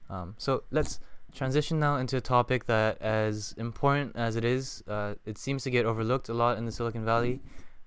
Um, 0.10 0.36
so 0.38 0.64
let's 0.72 1.00
transition 1.36 1.80
now 1.80 1.98
into 1.98 2.18
a 2.18 2.22
topic 2.22 2.66
that, 2.66 3.02
as 3.02 3.54
important 3.58 4.16
as 4.16 4.36
it 4.36 4.46
is, 4.46 4.84
uh, 4.88 5.16
it 5.26 5.38
seems 5.38 5.64
to 5.64 5.70
get 5.70 5.86
overlooked 5.86 6.30
a 6.30 6.34
lot 6.34 6.58
in 6.58 6.66
the 6.66 6.72
Silicon 6.72 7.06
Valley. 7.06 7.42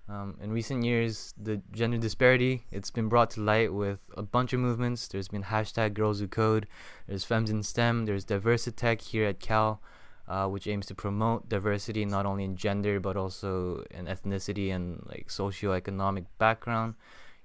Um, 0.09 0.39
in 0.41 0.53
recent 0.53 0.85
years, 0.85 1.35
the 1.37 1.61
gender 1.73 1.99
disparity 1.99 2.63
it's 2.71 2.91
been 2.91 3.09
brought 3.09 3.31
to 3.33 3.41
light 3.41 3.73
with 3.73 3.99
a 4.17 4.23
bunch 4.23 4.53
of 4.53 4.61
movements. 4.61 5.09
There's 5.09 5.29
been 5.29 5.43
hashtag 5.43 5.95
Girls 5.95 6.21
Who 6.21 6.29
Code. 6.29 6.67
There's 7.07 7.25
Femmes 7.25 7.51
in 7.51 7.63
STEM. 7.63 8.07
There's 8.07 8.25
Diversitech 8.25 9.03
here 9.03 9.27
at 9.27 9.39
Cal, 9.41 9.83
uh, 10.27 10.47
which 10.49 10.67
aims 10.67 10.87
to 10.87 10.95
promote 10.95 11.49
diversity 11.49 12.07
not 12.07 12.25
only 12.25 12.45
in 12.45 12.57
gender 12.57 13.01
but 13.01 13.17
also 13.17 13.85
in 13.91 14.07
ethnicity 14.07 14.75
and 14.75 15.03
like 15.07 15.29
socioeconomic 15.29 16.25
background 16.39 16.95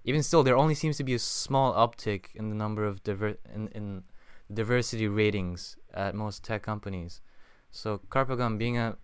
even 0.06 0.22
still, 0.22 0.44
there 0.44 0.58
only 0.58 0.76
seems 0.76 0.98
to 0.98 1.04
be 1.04 1.14
a 1.14 1.20
small 1.20 1.74
uptick 1.74 2.26
in 2.36 2.50
the 2.50 2.56
number 2.56 2.86
of 2.86 3.04
diver- 3.04 3.38
in, 3.54 3.70
in 3.70 4.04
diversity 4.54 5.08
ratings 5.08 5.76
at 5.94 6.16
most 6.16 6.44
tech 6.44 6.64
companies. 6.64 7.22
So 7.72 8.00
Karpagam, 8.10 8.58
being 8.58 8.78
a 8.78 8.98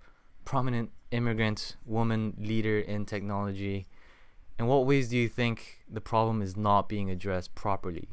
prominent 0.45 0.91
immigrant 1.11 1.75
woman 1.85 2.35
leader 2.39 2.79
in 2.79 3.05
technology, 3.05 3.87
in 4.57 4.67
what 4.67 4.85
ways 4.85 5.09
do 5.09 5.17
you 5.17 5.29
think 5.29 5.79
the 5.89 6.01
problem 6.01 6.41
is 6.41 6.57
not 6.57 6.89
being 6.89 7.09
addressed 7.09 7.55
properly? 7.55 8.09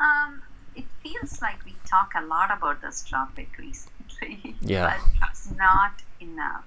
Um, 0.00 0.42
it 0.74 0.84
feels 1.02 1.40
like 1.40 1.64
we 1.64 1.74
talk 1.84 2.12
a 2.16 2.24
lot 2.24 2.50
about 2.56 2.82
this 2.82 3.04
topic 3.08 3.48
recently, 3.58 4.56
yeah. 4.60 4.98
but 4.98 5.28
it's 5.30 5.50
not 5.52 5.92
enough. 6.20 6.64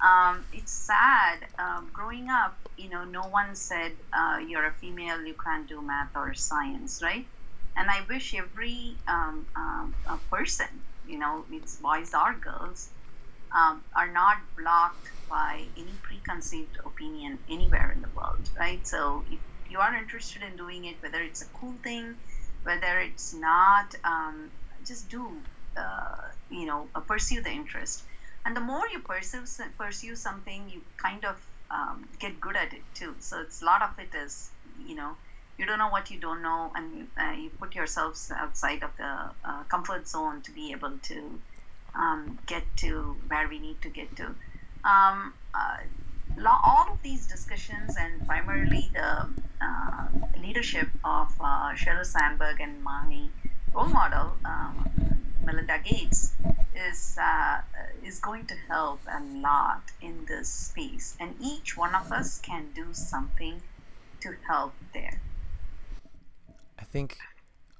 Um, 0.00 0.44
it's 0.52 0.72
sad. 0.72 1.46
Um, 1.58 1.88
growing 1.92 2.28
up, 2.28 2.56
you 2.76 2.90
know, 2.90 3.04
no 3.04 3.22
one 3.22 3.54
said 3.54 3.92
uh, 4.12 4.38
you're 4.46 4.66
a 4.66 4.72
female, 4.72 5.24
you 5.24 5.34
can't 5.34 5.66
do 5.66 5.80
math 5.80 6.14
or 6.14 6.34
science, 6.34 7.02
right? 7.02 7.26
And 7.76 7.90
I 7.90 8.06
wish 8.08 8.34
every 8.34 8.98
um, 9.08 9.46
a 10.08 10.18
person, 10.30 10.84
you 11.04 11.18
know, 11.18 11.44
it's 11.50 11.76
boys 11.76 12.12
or 12.14 12.38
girls, 12.38 12.90
um, 13.54 13.84
are 13.96 14.12
not 14.12 14.38
blocked 14.58 15.08
by 15.28 15.68
any 15.76 16.00
preconceived 16.02 16.76
opinion 16.84 17.38
anywhere 17.48 17.92
in 17.92 18.00
the 18.02 18.08
world, 18.10 18.48
right? 18.58 18.86
So 18.86 19.24
if 19.28 19.40
you 19.66 19.78
are 19.80 19.94
interested 19.96 20.42
in 20.42 20.56
doing 20.56 20.84
it, 20.84 20.96
whether 21.00 21.22
it's 21.22 21.42
a 21.42 21.48
cool 21.54 21.78
thing, 21.82 22.16
whether 22.62 23.00
it's 23.00 23.34
not, 23.34 23.94
um, 24.04 24.52
just 24.86 25.08
do, 25.08 25.42
uh, 25.76 26.16
you 26.50 26.66
know, 26.66 26.90
uh, 26.94 27.00
pursue 27.00 27.42
the 27.42 27.50
interest 27.50 28.04
and 28.44 28.56
the 28.56 28.60
more 28.60 28.82
you 28.92 29.00
pursue 29.00 29.44
pursue 29.78 30.14
something 30.16 30.68
you 30.68 30.82
kind 31.02 31.24
of 31.24 31.36
um, 31.70 32.08
get 32.20 32.40
good 32.40 32.56
at 32.56 32.72
it 32.74 32.84
too 32.94 33.16
so 33.20 33.40
it's 33.40 33.62
a 33.62 33.64
lot 33.64 33.82
of 33.82 33.90
it 33.98 34.14
is 34.14 34.52
you 34.76 34.94
know 34.94 35.16
you 35.58 35.66
don't 35.66 35.78
know 35.78 35.88
what 35.88 36.10
you 36.10 36.18
don't 36.18 36.42
know 36.42 36.72
and 36.74 37.08
uh, 37.18 37.32
you 37.32 37.50
put 37.50 37.74
yourselves 37.74 38.30
outside 38.34 38.82
of 38.82 38.90
the 38.96 39.30
uh, 39.44 39.62
comfort 39.68 40.08
zone 40.08 40.42
to 40.42 40.50
be 40.50 40.72
able 40.72 40.98
to 41.02 41.38
um, 41.94 42.38
get 42.46 42.64
to 42.76 43.16
where 43.28 43.48
we 43.48 43.58
need 43.58 43.80
to 43.82 43.88
get 43.88 44.14
to 44.16 44.26
um, 44.84 45.32
uh, 45.54 45.76
all 46.64 46.92
of 46.92 47.02
these 47.02 47.26
discussions 47.26 47.96
and 47.98 48.26
primarily 48.26 48.90
the 48.92 49.28
uh, 49.60 50.06
leadership 50.40 50.88
of 51.04 51.28
uh, 51.40 51.72
Sheryl 51.74 52.04
Sandberg 52.04 52.60
and 52.60 52.82
my 52.82 53.28
role 53.72 53.86
model 53.86 54.36
um, 54.44 54.88
Melinda 55.44 55.78
Gates 55.78 56.32
is 56.74 57.18
uh, 57.20 57.60
is 58.02 58.18
going 58.18 58.46
to 58.46 58.54
help 58.68 59.00
a 59.06 59.22
lot 59.22 59.82
in 60.00 60.24
this 60.26 60.48
space, 60.48 61.16
and 61.20 61.34
each 61.40 61.76
one 61.76 61.94
of 61.94 62.10
us 62.12 62.40
can 62.40 62.72
do 62.74 62.92
something 62.92 63.62
to 64.20 64.34
help 64.48 64.74
there. 64.92 65.20
I 66.78 66.84
think 66.84 67.18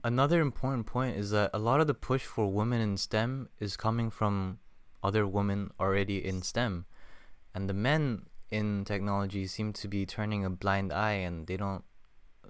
another 0.03 0.41
important 0.41 0.87
point 0.87 1.17
is 1.17 1.31
that 1.31 1.51
a 1.53 1.59
lot 1.59 1.81
of 1.81 1.87
the 1.87 1.95
push 1.95 2.25
for 2.25 2.51
women 2.51 2.81
in 2.81 2.97
STEM 2.97 3.49
is 3.59 3.77
coming 3.77 4.11
from 4.11 4.59
other 5.03 5.27
women 5.27 5.71
already 5.79 6.25
in 6.25 6.43
STEM, 6.43 6.87
and 7.55 7.69
the 7.69 7.75
men 7.75 8.27
in 8.51 8.85
technology 8.85 9.47
seem 9.47 9.73
to 9.75 9.89
be 9.89 10.07
turning 10.07 10.45
a 10.45 10.51
blind 10.51 10.93
eye, 10.93 11.13
and 11.13 11.47
they 11.47 11.57
don't, 11.57 11.85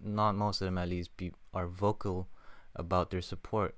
not 0.03 0.35
most 0.35 0.61
of 0.61 0.67
them 0.67 0.79
at 0.79 0.89
least, 0.89 1.17
be 1.17 1.33
are 1.53 1.69
vocal 1.69 2.29
about 2.77 3.11
their 3.11 3.23
support 3.23 3.77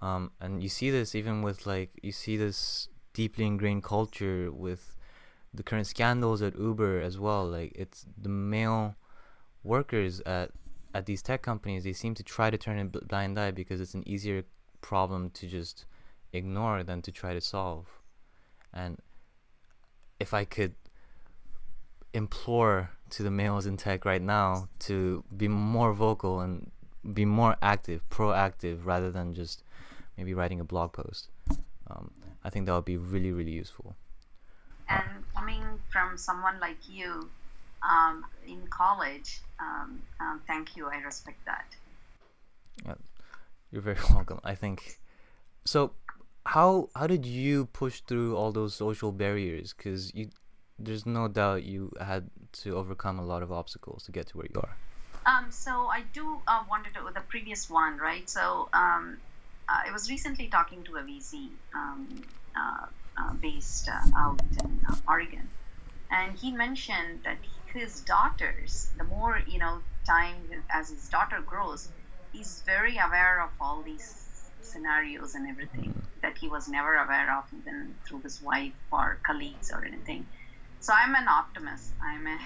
um, 0.00 0.30
and 0.40 0.62
you 0.62 0.68
see 0.68 0.90
this 0.90 1.14
even 1.14 1.42
with 1.42 1.66
like 1.66 1.90
you 2.02 2.12
see 2.12 2.36
this 2.36 2.88
deeply 3.14 3.46
ingrained 3.46 3.82
culture 3.82 4.50
with 4.52 4.96
the 5.52 5.62
current 5.62 5.86
scandals 5.86 6.42
at 6.42 6.58
Uber 6.58 7.00
as 7.00 7.18
well. 7.18 7.46
Like 7.46 7.72
it's 7.74 8.06
the 8.16 8.28
male 8.28 8.94
workers 9.64 10.20
at 10.20 10.50
at 10.98 11.06
these 11.06 11.22
tech 11.22 11.42
companies. 11.42 11.84
They 11.84 11.92
seem 11.92 12.14
to 12.14 12.24
try 12.24 12.50
to 12.50 12.58
turn 12.58 12.78
a 12.78 12.84
blind 12.84 13.38
eye 13.38 13.52
because 13.52 13.80
it's 13.80 13.94
an 13.94 14.06
easier 14.06 14.44
problem 14.80 15.30
to 15.30 15.46
just 15.46 15.86
ignore 16.32 16.82
than 16.82 17.02
to 17.02 17.12
try 17.12 17.32
to 17.34 17.40
solve. 17.40 17.86
And 18.74 18.98
if 20.18 20.34
I 20.34 20.44
could 20.44 20.74
implore 22.12 22.90
to 23.10 23.22
the 23.22 23.30
males 23.30 23.64
in 23.64 23.76
tech 23.76 24.04
right 24.04 24.20
now 24.20 24.68
to 24.80 25.24
be 25.36 25.46
more 25.46 25.92
vocal 25.92 26.40
and 26.40 26.70
be 27.14 27.24
more 27.24 27.56
active, 27.62 28.02
proactive, 28.10 28.84
rather 28.84 29.10
than 29.12 29.34
just 29.34 29.62
maybe 30.16 30.34
writing 30.34 30.60
a 30.60 30.64
blog 30.64 30.92
post. 30.92 31.28
Um, 31.88 32.10
I 32.44 32.50
think 32.50 32.66
that 32.66 32.74
would 32.74 32.84
be 32.84 32.96
really, 32.96 33.30
really 33.30 33.52
useful. 33.52 33.94
And 34.88 35.24
coming 35.34 35.62
from 35.90 36.18
someone 36.18 36.58
like 36.60 36.78
you 36.90 37.30
um, 37.82 38.24
in 38.68 38.70
college, 38.70 39.40
um, 39.60 40.02
um 40.20 40.40
thank 40.46 40.76
you. 40.76 40.86
I 40.86 40.98
respect 40.98 41.40
that. 41.46 41.64
You're 43.70 43.82
very 43.82 43.98
welcome. 44.10 44.40
I 44.44 44.54
think 44.54 44.98
so. 45.64 45.92
How 46.46 46.88
how 46.94 47.06
did 47.06 47.26
you 47.26 47.66
push 47.66 48.00
through 48.00 48.36
all 48.36 48.52
those 48.52 48.74
social 48.74 49.12
barriers? 49.12 49.74
Because 49.76 50.14
you, 50.14 50.30
there's 50.78 51.04
no 51.04 51.28
doubt 51.28 51.64
you 51.64 51.92
had 52.00 52.30
to 52.64 52.76
overcome 52.76 53.18
a 53.18 53.24
lot 53.24 53.42
of 53.42 53.52
obstacles 53.52 54.04
to 54.04 54.12
get 54.12 54.28
to 54.28 54.38
where 54.38 54.46
you 54.54 54.60
are. 54.60 54.76
Um, 55.26 55.50
so 55.50 55.88
I 55.88 56.04
do 56.14 56.40
uh, 56.46 56.62
wanted 56.70 56.94
to 56.94 57.00
the 57.14 57.20
previous 57.20 57.68
one, 57.68 57.98
right? 57.98 58.28
So 58.30 58.68
um, 58.72 59.18
uh, 59.68 59.88
I 59.88 59.92
was 59.92 60.08
recently 60.08 60.48
talking 60.48 60.84
to 60.84 60.96
a 60.96 61.02
VC 61.02 61.48
um, 61.74 62.22
uh, 62.56 62.86
uh, 63.18 63.32
based 63.34 63.90
uh, 63.90 64.16
out 64.16 64.40
in 64.64 64.80
Oregon, 65.06 65.50
and 66.10 66.38
he 66.38 66.50
mentioned 66.52 67.20
that 67.24 67.36
his 67.78 68.00
daughters, 68.02 68.90
the 68.96 69.04
more 69.04 69.38
you 69.46 69.58
know, 69.58 69.82
time 70.08 70.48
as 70.70 70.88
his 70.88 71.08
daughter 71.08 71.40
grows, 71.44 71.88
he's 72.32 72.62
very 72.66 72.98
aware 72.98 73.40
of 73.42 73.50
all 73.60 73.82
these 73.82 74.24
scenarios 74.60 75.34
and 75.34 75.48
everything 75.48 75.94
that 76.22 76.36
he 76.38 76.48
was 76.48 76.68
never 76.68 76.94
aware 76.96 77.38
of, 77.38 77.44
even 77.52 77.94
through 78.06 78.22
his 78.22 78.40
wife 78.42 78.74
or 78.92 79.20
colleagues 79.26 79.70
or 79.72 79.84
anything. 79.84 80.26
So 80.80 80.92
I'm 80.94 81.14
an 81.14 81.28
optimist. 81.28 81.92
I'm 82.02 82.26
a 82.26 82.38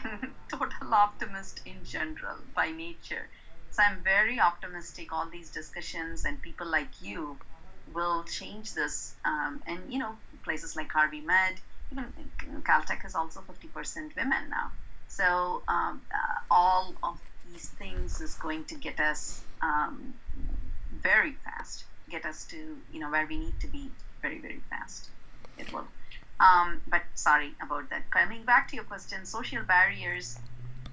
total 0.56 0.94
optimist 0.94 1.60
in 1.66 1.84
general 1.84 2.38
by 2.54 2.70
nature. 2.70 3.28
So 3.70 3.82
I'm 3.82 4.02
very 4.04 4.40
optimistic. 4.40 5.12
All 5.12 5.30
these 5.30 5.50
discussions 5.50 6.24
and 6.24 6.40
people 6.42 6.70
like 6.70 7.00
you 7.00 7.38
will 7.86 8.24
change 8.24 8.74
this. 8.74 9.14
Um, 9.24 9.62
and 9.66 9.92
you 9.92 9.98
know, 9.98 10.14
places 10.44 10.76
like 10.76 10.90
Harvey 10.92 11.20
Mudd, 11.20 11.54
even 11.90 12.12
Caltech 12.62 13.04
is 13.04 13.14
also 13.14 13.40
50% 13.40 14.16
women 14.16 14.50
now. 14.50 14.72
So 15.16 15.62
um, 15.68 16.00
uh, 16.10 16.38
all 16.50 16.94
of 17.02 17.20
these 17.50 17.68
things 17.68 18.22
is 18.22 18.34
going 18.36 18.64
to 18.64 18.76
get 18.76 18.98
us 18.98 19.42
um, 19.60 20.14
very 21.02 21.32
fast, 21.44 21.84
get 22.08 22.24
us 22.24 22.46
to 22.46 22.56
you 22.90 22.98
know 22.98 23.10
where 23.10 23.26
we 23.26 23.36
need 23.36 23.60
to 23.60 23.66
be 23.66 23.90
very 24.22 24.38
very 24.38 24.60
fast. 24.70 25.10
It 25.58 25.70
will. 25.70 25.86
Um, 26.40 26.80
but 26.88 27.02
sorry 27.14 27.50
about 27.60 27.90
that. 27.90 28.10
Coming 28.10 28.44
back 28.44 28.68
to 28.68 28.76
your 28.76 28.86
question, 28.86 29.26
social 29.26 29.62
barriers. 29.62 30.38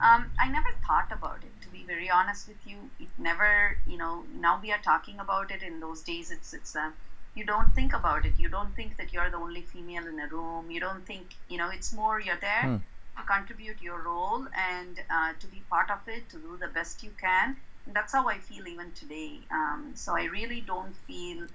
Um, 0.02 0.26
I 0.38 0.50
never 0.50 0.70
thought 0.86 1.12
about 1.14 1.40
it. 1.44 1.54
To 1.62 1.70
be 1.70 1.84
very 1.84 2.10
honest 2.10 2.50
with 2.50 2.62
you, 2.66 2.78
it 3.00 3.08
never. 3.18 3.78
You 3.88 3.98
know, 3.98 4.24
now 4.38 4.60
we 4.62 4.74
are 4.74 4.84
talking 4.84 5.20
about 5.22 5.50
it. 5.50 5.64
In 5.64 5.80
those 5.80 6.02
days, 6.02 6.30
it's 6.30 6.54
it's. 6.54 6.76
Uh, 6.76 6.92
you 7.36 7.46
don't 7.46 7.74
think 7.74 7.94
about 7.94 8.26
it. 8.26 8.34
You 8.38 8.50
don't 8.50 8.76
think 8.76 8.98
that 8.98 9.14
you're 9.14 9.30
the 9.30 9.38
only 9.38 9.62
female 9.62 10.08
in 10.08 10.20
a 10.20 10.28
room. 10.28 10.70
You 10.70 10.82
don't 10.82 11.06
think. 11.06 11.36
You 11.48 11.58
know, 11.58 11.70
it's 11.70 11.94
more 11.94 12.20
you're 12.20 12.44
there. 12.50 12.64
Hmm 12.64 12.78
contribute 13.28 13.82
your 13.82 14.02
role 14.02 14.46
and 14.56 15.00
uh, 15.10 15.34
to 15.40 15.48
be 15.48 15.64
part 15.70 15.90
of 15.92 16.00
it, 16.08 16.30
to 16.30 16.38
do 16.38 16.58
the 16.60 16.68
best 16.68 17.04
you 17.04 17.12
can. 17.20 17.58
And 17.86 17.96
that's 17.96 18.14
how 18.14 18.28
I 18.28 18.38
feel 18.38 18.68
even 18.68 18.92
today. 18.94 19.40
Um, 19.52 19.92
so 19.96 20.16
I 20.16 20.26
really 20.26 20.62
don't 20.62 20.96
feel 21.08 21.48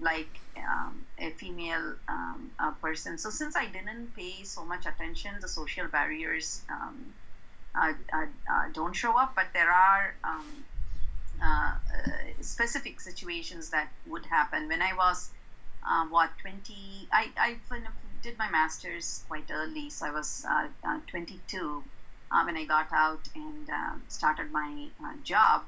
like 0.00 0.40
um, 0.56 1.06
a 1.18 1.30
female 1.30 1.94
um, 2.08 2.50
a 2.58 2.72
person. 2.72 3.18
So 3.18 3.30
since 3.30 3.56
I 3.56 3.66
didn't 3.66 4.14
pay 4.16 4.44
so 4.44 4.64
much 4.64 4.86
attention, 4.86 5.32
the 5.40 5.48
social 5.48 5.86
barriers 5.88 6.62
um, 6.70 7.14
uh, 7.74 7.92
uh, 8.12 8.26
uh, 8.52 8.68
don't 8.72 8.94
show 8.94 9.18
up, 9.18 9.34
but 9.34 9.46
there 9.54 9.70
are 9.70 10.14
um, 10.24 10.64
specific 12.40 13.00
situations 13.00 13.70
that 13.70 13.88
would 14.06 14.26
happen. 14.26 14.68
When 14.68 14.82
I 14.82 14.92
was, 14.94 15.30
what, 16.10 16.30
20, 16.40 17.08
I, 17.12 17.30
I 17.36 17.56
did 18.22 18.38
my 18.38 18.48
master's 18.50 19.24
quite 19.28 19.50
early, 19.50 19.90
so 19.90 20.06
I 20.06 20.10
was 20.10 20.44
uh, 20.48 20.68
uh, 20.84 21.00
22 21.08 21.82
uh, 22.30 22.42
when 22.44 22.56
I 22.56 22.64
got 22.64 22.92
out 22.92 23.28
and 23.34 23.68
uh, 23.68 23.94
started 24.08 24.50
my 24.52 24.88
uh, 25.04 25.14
job. 25.24 25.62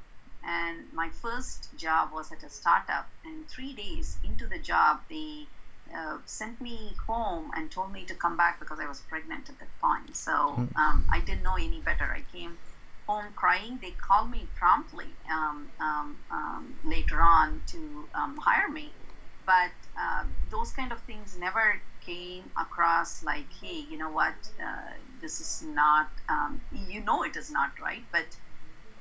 And 0.46 0.92
my 0.92 1.08
first 1.22 1.68
job 1.76 2.12
was 2.12 2.30
at 2.30 2.42
a 2.42 2.50
startup. 2.50 3.08
And 3.24 3.48
three 3.48 3.72
days 3.72 4.18
into 4.22 4.46
the 4.46 4.58
job, 4.58 5.00
they 5.08 5.46
uh, 5.94 6.18
sent 6.26 6.60
me 6.60 6.92
home 7.06 7.50
and 7.56 7.70
told 7.70 7.92
me 7.92 8.04
to 8.04 8.14
come 8.14 8.36
back 8.36 8.60
because 8.60 8.78
I 8.78 8.86
was 8.86 9.00
pregnant 9.00 9.48
at 9.48 9.58
that 9.58 9.80
point. 9.80 10.14
So 10.16 10.32
hmm. 10.32 10.76
um, 10.76 11.04
I 11.10 11.20
didn't 11.20 11.42
know 11.42 11.56
any 11.56 11.80
better. 11.80 12.04
I 12.04 12.22
came 12.36 12.58
home 13.06 13.32
crying. 13.34 13.78
They 13.82 13.92
called 13.92 14.30
me 14.30 14.46
promptly 14.56 15.08
um, 15.30 15.68
um, 15.80 16.16
um 16.30 16.74
later 16.84 17.20
on 17.20 17.62
to 17.68 18.08
um, 18.14 18.36
hire 18.36 18.68
me. 18.68 18.90
But 19.46 19.72
those 20.50 20.70
kind 20.72 20.92
of 20.92 21.00
things 21.00 21.36
never 21.38 21.80
came 22.04 22.44
across 22.58 23.22
like, 23.24 23.46
hey, 23.60 23.84
you 23.90 23.98
know 23.98 24.10
what, 24.10 24.34
uh, 24.62 24.92
this 25.20 25.40
is 25.40 25.66
not, 25.66 26.08
um, 26.28 26.60
you 26.72 27.00
know, 27.02 27.22
it 27.22 27.36
is 27.36 27.50
not 27.50 27.70
right, 27.80 28.02
but 28.12 28.26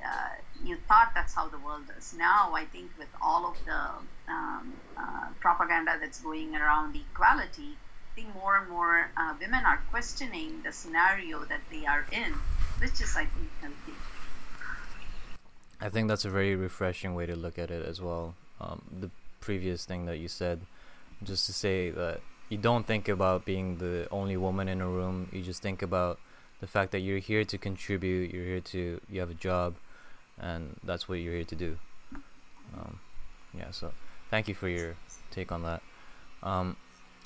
uh, 0.04 0.28
you 0.64 0.76
thought 0.88 1.12
that's 1.14 1.34
how 1.34 1.48
the 1.48 1.58
world 1.58 1.84
is. 1.98 2.14
Now, 2.16 2.52
I 2.54 2.64
think 2.64 2.90
with 2.98 3.08
all 3.22 3.46
of 3.46 3.56
the 3.64 4.32
um, 4.32 4.72
uh, 4.96 5.26
propaganda 5.40 5.98
that's 6.00 6.20
going 6.20 6.54
around 6.56 6.96
equality, 6.96 7.76
I 8.12 8.14
think 8.14 8.34
more 8.34 8.56
and 8.56 8.70
more 8.70 9.10
uh, 9.16 9.34
women 9.40 9.64
are 9.64 9.80
questioning 9.90 10.62
the 10.62 10.72
scenario 10.72 11.44
that 11.44 11.60
they 11.70 11.84
are 11.86 12.06
in, 12.12 12.32
which 12.80 13.00
is, 13.00 13.16
I 13.16 13.26
think, 13.26 13.50
healthy. 13.60 13.94
I 15.80 15.88
think 15.88 16.08
that's 16.08 16.24
a 16.24 16.30
very 16.30 16.54
refreshing 16.54 17.14
way 17.14 17.26
to 17.26 17.36
look 17.36 17.58
at 17.58 17.70
it 17.70 17.84
as 17.84 18.00
well. 18.00 18.34
Um, 18.60 18.82
the 19.00 19.10
previous 19.44 19.84
thing 19.84 20.06
that 20.06 20.18
you 20.18 20.28
said, 20.28 20.58
just 21.22 21.46
to 21.46 21.52
say 21.52 21.90
that 21.90 22.20
you 22.48 22.58
don't 22.58 22.86
think 22.86 23.08
about 23.08 23.44
being 23.44 23.78
the 23.78 24.08
only 24.10 24.36
woman 24.36 24.68
in 24.68 24.80
a 24.80 24.88
room. 24.88 25.28
You 25.32 25.42
just 25.42 25.62
think 25.62 25.82
about 25.82 26.18
the 26.60 26.66
fact 26.66 26.92
that 26.92 27.00
you're 27.00 27.24
here 27.32 27.44
to 27.44 27.56
contribute. 27.58 28.32
You're 28.32 28.48
here 28.52 28.64
to 28.74 29.00
you 29.10 29.20
have 29.20 29.30
a 29.30 29.40
job, 29.48 29.74
and 30.38 30.62
that's 30.88 31.08
what 31.08 31.16
you're 31.20 31.34
here 31.34 31.50
to 31.54 31.58
do. 31.66 31.78
Um, 32.76 33.00
yeah. 33.52 33.70
So 33.70 33.92
thank 34.30 34.48
you 34.48 34.54
for 34.54 34.68
your 34.68 34.96
take 35.30 35.52
on 35.52 35.62
that. 35.62 35.82
Um, 36.42 36.76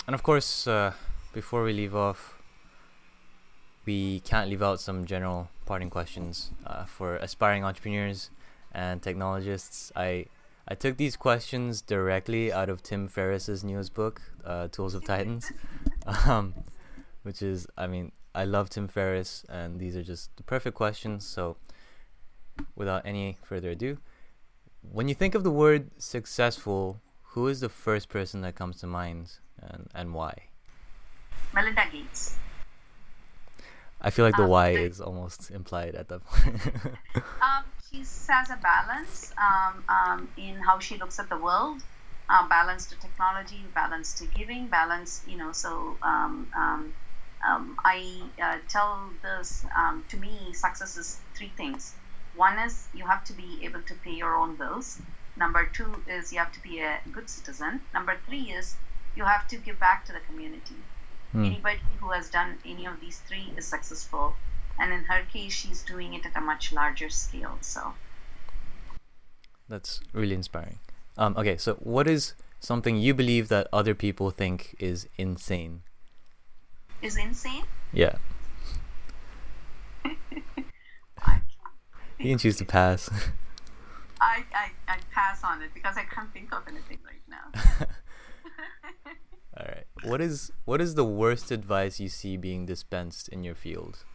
and 0.07 0.13
of 0.13 0.23
course, 0.23 0.67
uh, 0.67 0.93
before 1.33 1.63
we 1.63 1.73
leave 1.73 1.95
off, 1.95 2.35
we 3.85 4.19
can't 4.21 4.49
leave 4.49 4.63
out 4.63 4.79
some 4.79 5.05
general 5.05 5.49
parting 5.65 5.89
questions 5.89 6.51
uh, 6.65 6.85
for 6.85 7.15
aspiring 7.17 7.63
entrepreneurs 7.63 8.29
and 8.71 9.01
technologists. 9.01 9.91
I 9.95 10.25
I 10.69 10.75
took 10.75 10.97
these 10.97 11.17
questions 11.17 11.81
directly 11.81 12.53
out 12.53 12.69
of 12.69 12.83
Tim 12.83 13.07
Ferriss's 13.07 13.63
newest 13.63 13.95
book, 13.95 14.21
uh, 14.45 14.67
Tools 14.67 14.93
of 14.93 15.03
Titans, 15.03 15.51
um, 16.27 16.53
which 17.23 17.41
is, 17.41 17.65
I 17.75 17.87
mean, 17.87 18.11
I 18.35 18.45
love 18.45 18.69
Tim 18.69 18.87
Ferriss, 18.87 19.43
and 19.49 19.79
these 19.79 19.97
are 19.97 20.03
just 20.03 20.35
the 20.37 20.43
perfect 20.43 20.75
questions. 20.75 21.25
So, 21.25 21.57
without 22.75 23.01
any 23.03 23.37
further 23.43 23.71
ado, 23.71 23.97
when 24.81 25.07
you 25.07 25.15
think 25.15 25.33
of 25.33 25.43
the 25.43 25.51
word 25.51 25.89
successful, 25.97 27.01
who 27.33 27.47
is 27.47 27.61
the 27.61 27.69
first 27.69 28.07
person 28.07 28.41
that 28.41 28.53
comes 28.53 28.79
to 28.81 28.87
mind, 28.87 29.39
and 29.59 29.87
and 29.95 30.13
why? 30.13 30.33
Melinda 31.53 31.85
Gates. 31.91 32.37
I 34.01 34.11
feel 34.11 34.23
like 34.23 34.37
the 34.37 34.43
um, 34.43 34.49
why 34.49 34.69
is 34.69 35.01
almost 35.01 35.51
implied 35.51 35.95
at 35.95 36.07
that 36.07 36.23
point. 36.23 36.61
um, 37.41 37.65
she 37.91 38.03
has 38.27 38.49
a 38.49 38.57
balance 38.57 39.33
um, 39.37 39.83
um, 39.89 40.29
in 40.37 40.55
how 40.55 40.79
she 40.79 40.97
looks 40.97 41.19
at 41.19 41.29
the 41.29 41.37
world, 41.37 41.81
uh, 42.29 42.47
balance 42.47 42.85
to 42.87 42.99
technology, 42.99 43.63
balance 43.73 44.13
to 44.13 44.25
giving, 44.27 44.67
balance, 44.67 45.23
you 45.27 45.37
know. 45.37 45.51
So 45.51 45.97
um, 46.03 46.47
um, 46.55 46.93
um 47.47 47.77
I 47.83 48.21
uh, 48.41 48.57
tell 48.67 49.09
this 49.23 49.65
um, 49.75 50.05
to 50.09 50.17
me, 50.17 50.53
success 50.53 50.97
is 50.97 51.19
three 51.35 51.51
things. 51.57 51.93
One 52.35 52.59
is 52.59 52.87
you 52.93 53.05
have 53.05 53.23
to 53.25 53.33
be 53.33 53.59
able 53.63 53.81
to 53.81 53.93
pay 53.95 54.13
your 54.13 54.35
own 54.35 54.55
bills. 54.55 55.01
Number 55.35 55.65
two 55.65 56.03
is 56.07 56.31
you 56.31 56.39
have 56.39 56.51
to 56.51 56.61
be 56.61 56.79
a 56.79 56.99
good 57.11 57.29
citizen. 57.29 57.81
Number 57.93 58.17
three 58.25 58.51
is 58.51 58.75
you 59.15 59.25
have 59.25 59.47
to 59.47 59.57
give 59.57 59.79
back 59.79 60.05
to 60.05 60.13
the 60.13 60.19
community. 60.27 60.75
Hmm. 61.31 61.45
Anybody 61.45 61.79
who 61.99 62.11
has 62.11 62.29
done 62.29 62.57
any 62.65 62.85
of 62.85 62.99
these 63.01 63.19
three 63.27 63.53
is 63.57 63.65
successful 63.65 64.35
and 64.79 64.93
in 64.93 65.03
her 65.05 65.23
case 65.31 65.53
she's 65.53 65.81
doing 65.83 66.13
it 66.13 66.25
at 66.25 66.35
a 66.35 66.41
much 66.41 66.71
larger 66.71 67.09
scale 67.09 67.57
so 67.61 67.93
that's 69.67 70.01
really 70.13 70.35
inspiring 70.35 70.79
um, 71.17 71.35
okay 71.37 71.57
so 71.57 71.75
what 71.75 72.07
is 72.07 72.33
something 72.59 72.95
you 72.97 73.13
believe 73.13 73.47
that 73.49 73.67
other 73.71 73.93
people 73.93 74.31
think 74.31 74.75
is 74.79 75.07
insane 75.17 75.81
is 77.01 77.17
insane 77.17 77.63
yeah 77.93 78.15
you 80.05 80.11
can 82.19 82.37
choose 82.37 82.57
to 82.57 82.65
pass 82.65 83.09
I, 84.21 84.43
I, 84.53 84.71
I 84.87 84.97
pass 85.11 85.43
on 85.43 85.61
it 85.61 85.73
because 85.73 85.95
I 85.97 86.03
can't 86.03 86.31
think 86.33 86.53
of 86.53 86.63
anything 86.67 86.99
right 87.05 87.21
now. 87.29 87.85
All 89.57 89.65
right. 89.65 89.85
What 90.03 90.21
is 90.21 90.51
what 90.65 90.81
is 90.81 90.95
the 90.95 91.05
worst 91.05 91.51
advice 91.51 91.99
you 91.99 92.09
see 92.09 92.37
being 92.37 92.65
dispensed 92.65 93.29
in 93.29 93.43
your 93.43 93.55
field? 93.55 94.05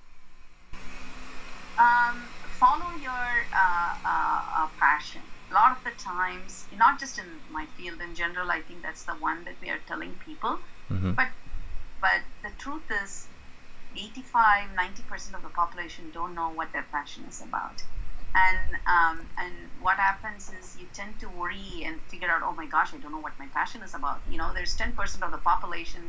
Um, 1.78 2.28
follow 2.48 2.94
your 3.00 3.10
uh, 3.52 3.94
uh, 4.04 4.40
uh, 4.58 4.68
passion. 4.78 5.22
A 5.50 5.54
lot 5.54 5.76
of 5.76 5.84
the 5.84 5.90
times, 5.90 6.66
not 6.72 6.98
just 6.98 7.18
in 7.18 7.26
my 7.50 7.66
field 7.76 8.00
in 8.00 8.14
general, 8.14 8.50
I 8.50 8.60
think 8.60 8.82
that's 8.82 9.04
the 9.04 9.14
one 9.14 9.44
that 9.44 9.54
we 9.60 9.70
are 9.70 9.80
telling 9.86 10.14
people. 10.24 10.58
Mm-hmm. 10.90 11.12
But 11.12 11.28
but 12.00 12.20
the 12.42 12.50
truth 12.58 12.82
is, 13.02 13.28
85, 13.96 14.70
90% 14.76 15.34
of 15.34 15.42
the 15.42 15.48
population 15.48 16.10
don't 16.12 16.34
know 16.34 16.50
what 16.50 16.72
their 16.72 16.86
passion 16.90 17.24
is 17.24 17.40
about. 17.40 17.82
And 18.34 18.74
um, 18.86 19.26
and 19.38 19.54
what 19.80 19.96
happens 19.96 20.50
is 20.52 20.76
you 20.78 20.86
tend 20.92 21.20
to 21.20 21.28
worry 21.28 21.84
and 21.86 22.00
figure 22.10 22.28
out, 22.28 22.42
oh 22.42 22.52
my 22.52 22.66
gosh, 22.66 22.92
I 22.92 22.98
don't 22.98 23.12
know 23.12 23.20
what 23.20 23.38
my 23.38 23.46
passion 23.54 23.82
is 23.82 23.94
about. 23.94 24.22
You 24.28 24.38
know, 24.38 24.52
there's 24.52 24.76
10% 24.76 25.22
of 25.22 25.30
the 25.30 25.38
population 25.38 26.02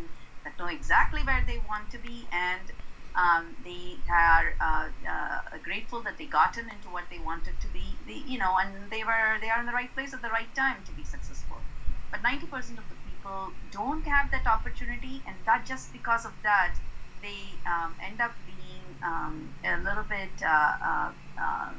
that 0.44 0.58
know 0.58 0.68
exactly 0.68 1.22
where 1.24 1.44
they 1.46 1.60
want 1.70 1.92
to 1.92 2.00
be 2.00 2.28
and 2.32 2.72
um, 3.16 3.56
they 3.64 4.04
are 4.10 4.56
uh, 4.60 4.90
uh, 5.10 5.58
grateful 5.64 6.04
that 6.04 6.18
they 6.18 6.28
gotten 6.28 6.70
into 6.70 6.90
what 6.90 7.06
they 7.10 7.20
wanted 7.20 7.60
to 7.62 7.68
be, 7.70 8.00
they, 8.06 8.14
you 8.14 8.38
know, 8.38 8.58
and 8.60 8.92
they 8.92 9.04
were 9.04 9.38
they 9.42 9.50
are 9.50 9.60
in 9.60 9.66
the 9.66 9.72
right 9.74 9.94
place 9.94 10.14
at 10.14 10.22
the 10.22 10.30
right 10.30 10.54
time 10.56 10.84
to 10.86 10.92
be 10.94 11.04
successful. 11.06 11.66
But 12.12 12.22
90% 12.24 12.78
of 12.80 12.90
the 12.90 12.96
people 12.96 13.56
don't 13.72 14.06
have 14.08 14.32
that 14.32 14.48
opportunity, 14.48 15.24
and 15.28 15.38
that 15.46 15.66
just 15.66 15.92
because 15.92 16.26
of 16.26 16.34
that, 16.44 16.76
they 17.22 17.62
um, 17.66 17.96
end 18.02 18.22
up 18.22 18.36
being 18.46 18.98
um, 19.04 19.56
a 19.64 19.78
little 19.78 20.04
bit 20.04 20.42
uh, 20.44 20.74
uh, 20.86 21.12
uh, 21.42 21.74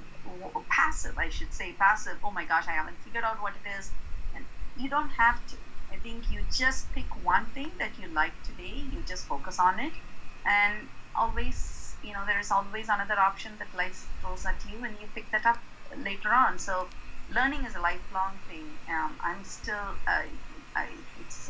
passive, 0.71 1.17
I 1.19 1.29
should 1.29 1.53
say, 1.53 1.75
passive. 1.75 2.19
Oh 2.23 2.31
my 2.33 2.45
gosh, 2.47 2.67
I 2.69 2.73
haven't 2.73 3.03
figured 3.03 3.25
out 3.25 3.41
what 3.41 3.55
it 3.57 3.69
is, 3.79 3.93
and 4.35 4.47
you 4.75 4.89
don't 4.91 5.11
have 5.11 5.45
to. 5.47 5.57
I 5.93 5.99
think 5.99 6.31
you 6.31 6.45
just 6.51 6.93
pick 6.93 7.15
one 7.17 7.53
thing 7.53 7.73
that 7.79 7.99
you 7.99 8.09
like 8.09 8.43
today, 8.43 8.75
you 8.93 9.05
just 9.05 9.27
focus 9.29 9.59
on 9.61 9.79
it, 9.81 9.93
and 10.45 10.89
always, 11.17 11.95
you 12.03 12.13
know, 12.13 12.25
there 12.27 12.41
is 12.41 12.51
always 12.51 12.89
another 12.89 13.19
option 13.19 13.53
that 13.59 13.69
life 13.77 14.09
throws 14.21 14.47
at 14.47 14.57
you, 14.71 14.85
and 14.85 14.95
you 15.01 15.09
pick 15.15 15.31
that 15.33 15.47
up 15.47 15.59
later 16.05 16.31
on. 16.31 16.59
So, 16.59 16.89
learning 17.35 17.65
is 17.65 17.75
a 17.75 17.81
lifelong 17.81 18.33
thing. 18.49 18.67
Um, 18.89 19.17
I'm 19.23 19.45
still, 19.45 19.89
uh, 20.07 20.23
I, 20.75 20.87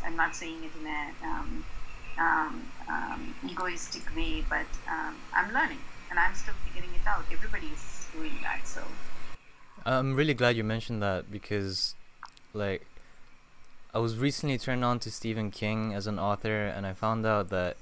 I'm 0.05 0.17
not 0.17 0.35
saying 0.35 0.65
it 0.65 0.71
in 0.81 0.87
a 0.87 1.13
um, 1.25 1.65
um, 2.19 2.69
um 2.89 3.35
egoistic 3.45 4.15
way, 4.17 4.45
but 4.49 4.67
um, 4.89 5.17
I'm 5.35 5.53
learning. 5.53 5.81
and 6.11 6.19
I'm 6.19 6.35
still 6.35 6.55
figuring 6.65 6.95
it 6.95 7.07
out. 7.07 7.25
Everybody 7.33 7.67
is 7.67 8.07
doing 8.13 8.37
that, 8.43 8.67
so. 8.67 8.83
I'm 9.85 10.15
really 10.15 10.35
glad 10.35 10.57
you 10.57 10.65
mentioned 10.65 11.03
that 11.03 11.31
because, 11.31 11.95
like, 12.55 12.87
I 13.95 13.99
was 13.99 14.19
recently 14.19 14.59
turned 14.59 14.85
on 14.85 14.99
to 15.01 15.11
Stephen 15.11 15.51
King 15.51 15.95
as 15.95 16.07
an 16.07 16.19
author, 16.19 16.67
and 16.67 16.87
I 16.87 16.93
found 16.93 17.25
out 17.25 17.51
that 17.51 17.77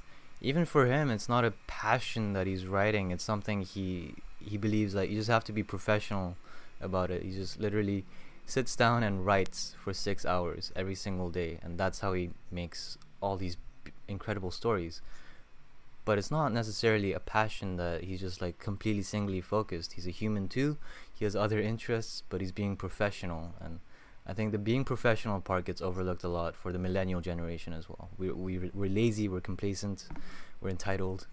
even 0.45 0.67
for 0.67 0.87
him, 0.87 1.11
it's 1.11 1.29
not 1.29 1.45
a 1.45 1.53
passion 1.67 2.35
that 2.35 2.47
he's 2.47 2.67
writing. 2.67 3.11
It's 3.11 3.25
something 3.25 3.63
he 3.63 4.15
he 4.39 4.59
believes 4.59 4.95
like 4.95 5.09
you 5.09 5.17
just 5.17 5.31
have 5.31 5.45
to 5.45 5.53
be 5.53 5.63
professional 5.63 6.37
about 6.81 7.11
it. 7.11 7.23
He 7.23 7.31
just 7.31 7.59
literally 7.59 8.05
sits 8.45 8.77
down 8.77 9.03
and 9.03 9.25
writes 9.25 9.75
for 9.83 9.95
six 9.95 10.27
hours 10.27 10.71
every 10.77 10.95
single 10.95 11.31
day, 11.31 11.59
and 11.63 11.79
that's 11.79 12.01
how 12.01 12.13
he 12.13 12.31
makes 12.51 12.99
all 13.23 13.37
these 13.39 13.57
incredible 14.07 14.51
stories. 14.51 15.01
But 16.05 16.19
it's 16.19 16.31
not 16.31 16.53
necessarily 16.53 17.15
a 17.15 17.21
passion 17.21 17.77
that 17.77 18.05
he's 18.05 18.21
just 18.21 18.43
like 18.43 18.59
completely 18.59 19.03
singly 19.03 19.41
focused. 19.41 19.95
He's 19.95 20.07
a 20.07 20.11
human 20.11 20.49
too. 20.49 20.77
He 21.19 21.25
has 21.25 21.35
other 21.35 21.59
interests, 21.59 22.23
but 22.29 22.43
he's 22.43 22.53
being 22.53 22.77
professional, 22.77 23.55
and 23.61 23.81
I 24.27 24.33
think 24.33 24.53
the 24.53 24.59
being 24.59 24.85
professional 24.85 25.41
part 25.41 25.67
gets 25.67 25.83
overlooked 25.83 26.25
a 26.25 26.29
lot 26.29 26.57
for 26.57 26.73
the 26.73 26.79
millennial 26.79 27.21
generation 27.21 27.73
as 27.73 27.89
well. 27.89 28.09
We 28.17 28.31
we 28.31 28.71
we're 28.73 28.91
lazy, 28.91 29.29
we're 29.29 29.41
complacent, 29.41 30.09
we're 30.61 30.71
entitled. 30.71 31.27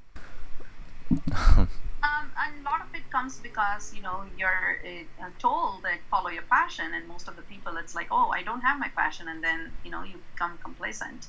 Um, 2.04 2.32
and 2.36 2.66
a 2.66 2.70
lot 2.70 2.82
of 2.82 2.88
it 2.96 3.08
comes 3.12 3.38
because 3.38 3.94
you 3.94 4.02
know 4.02 4.24
you're 4.36 4.80
uh, 5.22 5.30
told 5.38 5.84
that 5.84 6.00
follow 6.10 6.30
your 6.30 6.44
passion, 6.44 6.94
and 6.96 7.08
most 7.08 7.28
of 7.28 7.36
the 7.36 7.44
people 7.44 7.78
it's 7.78 7.94
like, 7.94 8.08
oh, 8.10 8.32
I 8.32 8.42
don't 8.42 8.62
have 8.62 8.80
my 8.80 8.88
passion, 8.90 9.28
and 9.28 9.44
then 9.44 9.72
you 9.86 9.92
know 9.92 10.02
you 10.04 10.16
become 10.34 10.58
complacent. 10.64 11.28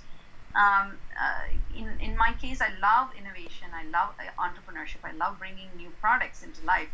Um, 0.55 0.99
uh, 1.25 1.45
in 1.77 1.89
in 2.01 2.17
my 2.17 2.33
case, 2.41 2.63
I 2.63 2.71
love 2.81 3.11
innovation, 3.19 3.69
I 3.75 3.85
love 3.85 4.15
uh, 4.19 4.43
entrepreneurship, 4.47 5.05
I 5.05 5.13
love 5.13 5.39
bringing 5.39 5.69
new 5.77 5.91
products 6.01 6.43
into 6.43 6.65
life. 6.65 6.89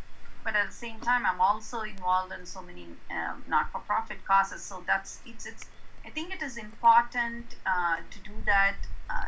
But 0.44 0.56
at 0.56 0.68
the 0.68 0.74
same 0.74 1.00
time, 1.00 1.26
I'm 1.26 1.40
also 1.40 1.80
involved 1.80 2.32
in 2.32 2.46
so 2.46 2.62
many 2.62 2.86
um, 3.10 3.44
not-for-profit 3.48 4.24
causes. 4.24 4.62
So 4.62 4.82
that's 4.86 5.20
it's 5.26 5.46
it's. 5.46 5.66
I 6.04 6.10
think 6.10 6.34
it 6.34 6.42
is 6.42 6.56
important 6.56 7.56
uh, 7.66 7.96
to 8.10 8.18
do 8.20 8.32
that 8.46 8.76
uh, 9.10 9.26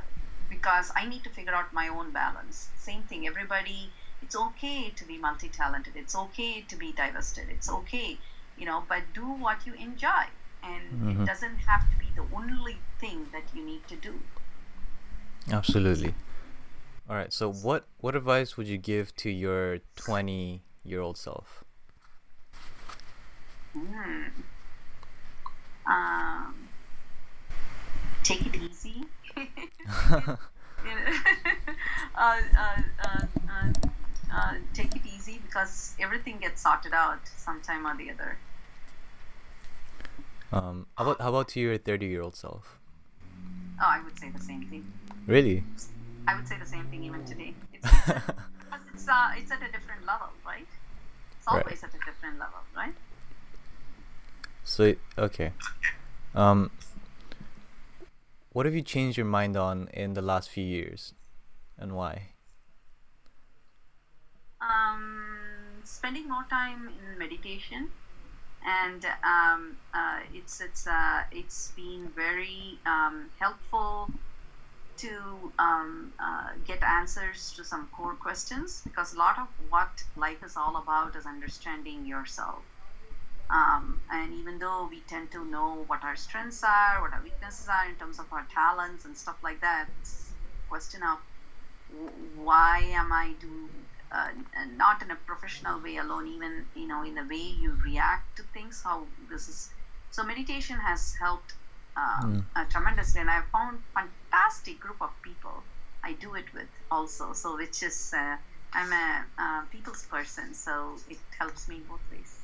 because 0.48 0.90
I 0.96 1.06
need 1.06 1.24
to 1.24 1.30
figure 1.30 1.54
out 1.54 1.72
my 1.74 1.88
own 1.88 2.10
balance. 2.10 2.70
Same 2.78 3.02
thing. 3.02 3.26
Everybody 3.26 3.90
it's 4.22 4.36
okay 4.36 4.90
to 4.96 5.04
be 5.04 5.18
multi-talented 5.18 5.94
it's 5.96 6.14
okay 6.14 6.62
to 6.62 6.76
be 6.76 6.92
divested 6.92 7.46
it's 7.50 7.70
okay 7.70 8.18
you 8.58 8.66
know 8.66 8.82
but 8.88 9.02
do 9.14 9.24
what 9.24 9.66
you 9.66 9.74
enjoy 9.74 10.24
and 10.62 10.82
mm-hmm. 10.92 11.22
it 11.22 11.26
doesn't 11.26 11.56
have 11.58 11.82
to 11.90 11.96
be 11.98 12.06
the 12.16 12.24
only 12.34 12.76
thing 13.00 13.26
that 13.32 13.42
you 13.54 13.64
need 13.64 13.86
to 13.88 13.96
do 13.96 14.14
absolutely 15.50 16.14
all 17.08 17.16
right 17.16 17.32
so 17.32 17.50
what 17.50 17.86
what 18.00 18.14
advice 18.14 18.56
would 18.56 18.68
you 18.68 18.78
give 18.78 19.14
to 19.16 19.30
your 19.30 19.78
20 19.96 20.62
year 20.84 21.00
old 21.00 21.16
self 21.16 21.64
mm. 23.76 24.30
um, 25.86 26.68
take 28.22 28.46
it 28.46 28.56
easy 28.56 29.04
uh, 29.36 30.36
uh, 32.16 32.40
uh, 32.56 33.22
uh 33.48 33.72
uh, 34.32 34.54
take 34.74 34.94
it 34.94 35.02
easy 35.04 35.40
because 35.44 35.94
everything 35.98 36.38
gets 36.38 36.62
sorted 36.62 36.92
out 36.92 37.20
sometime 37.36 37.86
or 37.86 37.96
the 37.96 38.10
other. 38.10 38.38
Um, 40.52 40.86
how 40.96 41.04
about 41.04 41.20
how 41.20 41.28
about 41.28 41.48
to 41.48 41.60
your 41.60 41.78
thirty-year-old 41.78 42.36
self? 42.36 42.78
Oh, 43.80 43.86
I 43.86 44.02
would 44.02 44.18
say 44.18 44.30
the 44.30 44.42
same 44.42 44.66
thing. 44.66 44.84
Really? 45.26 45.64
I 46.26 46.36
would 46.36 46.46
say 46.46 46.58
the 46.58 46.66
same 46.66 46.86
thing 46.86 47.04
even 47.04 47.24
today. 47.24 47.54
It's 48.72 48.84
it's 48.94 49.08
uh, 49.08 49.30
it's 49.36 49.50
at 49.50 49.62
a 49.62 49.72
different 49.72 50.06
level, 50.06 50.28
right? 50.44 50.66
It's 51.36 51.46
always 51.46 51.64
right. 51.64 51.84
at 51.84 51.94
a 51.94 52.04
different 52.04 52.38
level, 52.38 52.60
right? 52.76 52.94
So 54.64 54.94
okay, 55.18 55.52
um, 56.34 56.70
what 58.52 58.66
have 58.66 58.74
you 58.74 58.82
changed 58.82 59.16
your 59.16 59.26
mind 59.26 59.56
on 59.56 59.88
in 59.92 60.14
the 60.14 60.22
last 60.22 60.50
few 60.50 60.64
years, 60.64 61.14
and 61.78 61.92
why? 61.92 62.30
um, 64.60 65.80
spending 65.84 66.28
more 66.28 66.44
time 66.50 66.88
in 66.88 67.18
meditation, 67.18 67.90
and 68.66 69.04
um, 69.24 69.76
uh, 69.94 70.20
it's 70.34 70.60
it's 70.60 70.86
uh, 70.86 71.22
it's 71.32 71.72
been 71.76 72.08
very 72.14 72.78
um, 72.86 73.30
helpful 73.38 74.10
to 75.00 75.52
um, 75.58 76.12
uh, 76.18 76.50
get 76.66 76.82
answers 76.82 77.52
to 77.56 77.64
some 77.64 77.88
core 77.88 78.14
questions 78.14 78.82
because 78.84 79.14
a 79.14 79.18
lot 79.18 79.38
of 79.38 79.48
what 79.68 80.04
life 80.16 80.42
is 80.44 80.56
all 80.56 80.76
about 80.76 81.16
is 81.16 81.26
understanding 81.26 82.04
yourself. 82.06 82.62
Um, 83.50 84.00
and 84.12 84.32
even 84.34 84.58
though 84.58 84.86
we 84.88 85.00
tend 85.08 85.32
to 85.32 85.44
know 85.44 85.84
what 85.88 86.04
our 86.04 86.16
strengths 86.16 86.62
are, 86.62 87.00
what 87.00 87.12
our 87.12 87.22
weaknesses 87.22 87.68
are 87.68 87.88
in 87.88 87.96
terms 87.96 88.18
of 88.20 88.32
our 88.32 88.46
talents 88.54 89.04
and 89.04 89.16
stuff 89.16 89.36
like 89.42 89.60
that, 89.60 89.88
it's 90.00 90.32
a 90.64 90.68
question 90.68 91.02
of 91.02 91.18
why 92.36 92.78
am 92.92 93.12
I 93.12 93.32
doing 93.40 93.68
uh, 94.12 94.28
not 94.76 95.02
in 95.02 95.10
a 95.10 95.16
professional 95.16 95.80
way 95.80 95.96
alone, 95.96 96.26
even 96.26 96.64
you 96.74 96.86
know 96.86 97.02
in 97.04 97.14
the 97.14 97.24
way 97.24 97.54
you 97.60 97.76
react 97.84 98.36
to 98.36 98.42
things. 98.54 98.82
How 98.82 99.06
this 99.30 99.48
is 99.48 99.70
so 100.10 100.24
meditation 100.24 100.76
has 100.76 101.14
helped 101.20 101.54
uh, 101.96 102.22
mm. 102.22 102.44
uh, 102.56 102.64
tremendously, 102.64 103.20
and 103.20 103.30
I've 103.30 103.46
found 103.52 103.78
fantastic 104.30 104.80
group 104.80 105.00
of 105.00 105.10
people 105.22 105.62
I 106.02 106.12
do 106.14 106.34
it 106.34 106.46
with 106.54 106.68
also. 106.90 107.32
So 107.32 107.56
which 107.56 107.82
is 107.82 108.12
uh, 108.16 108.36
I'm 108.72 108.92
a 108.92 109.24
uh, 109.38 109.62
people's 109.70 110.04
person, 110.04 110.54
so 110.54 110.96
it 111.08 111.18
helps 111.38 111.68
me 111.68 111.82
both 111.88 112.00
ways. 112.10 112.38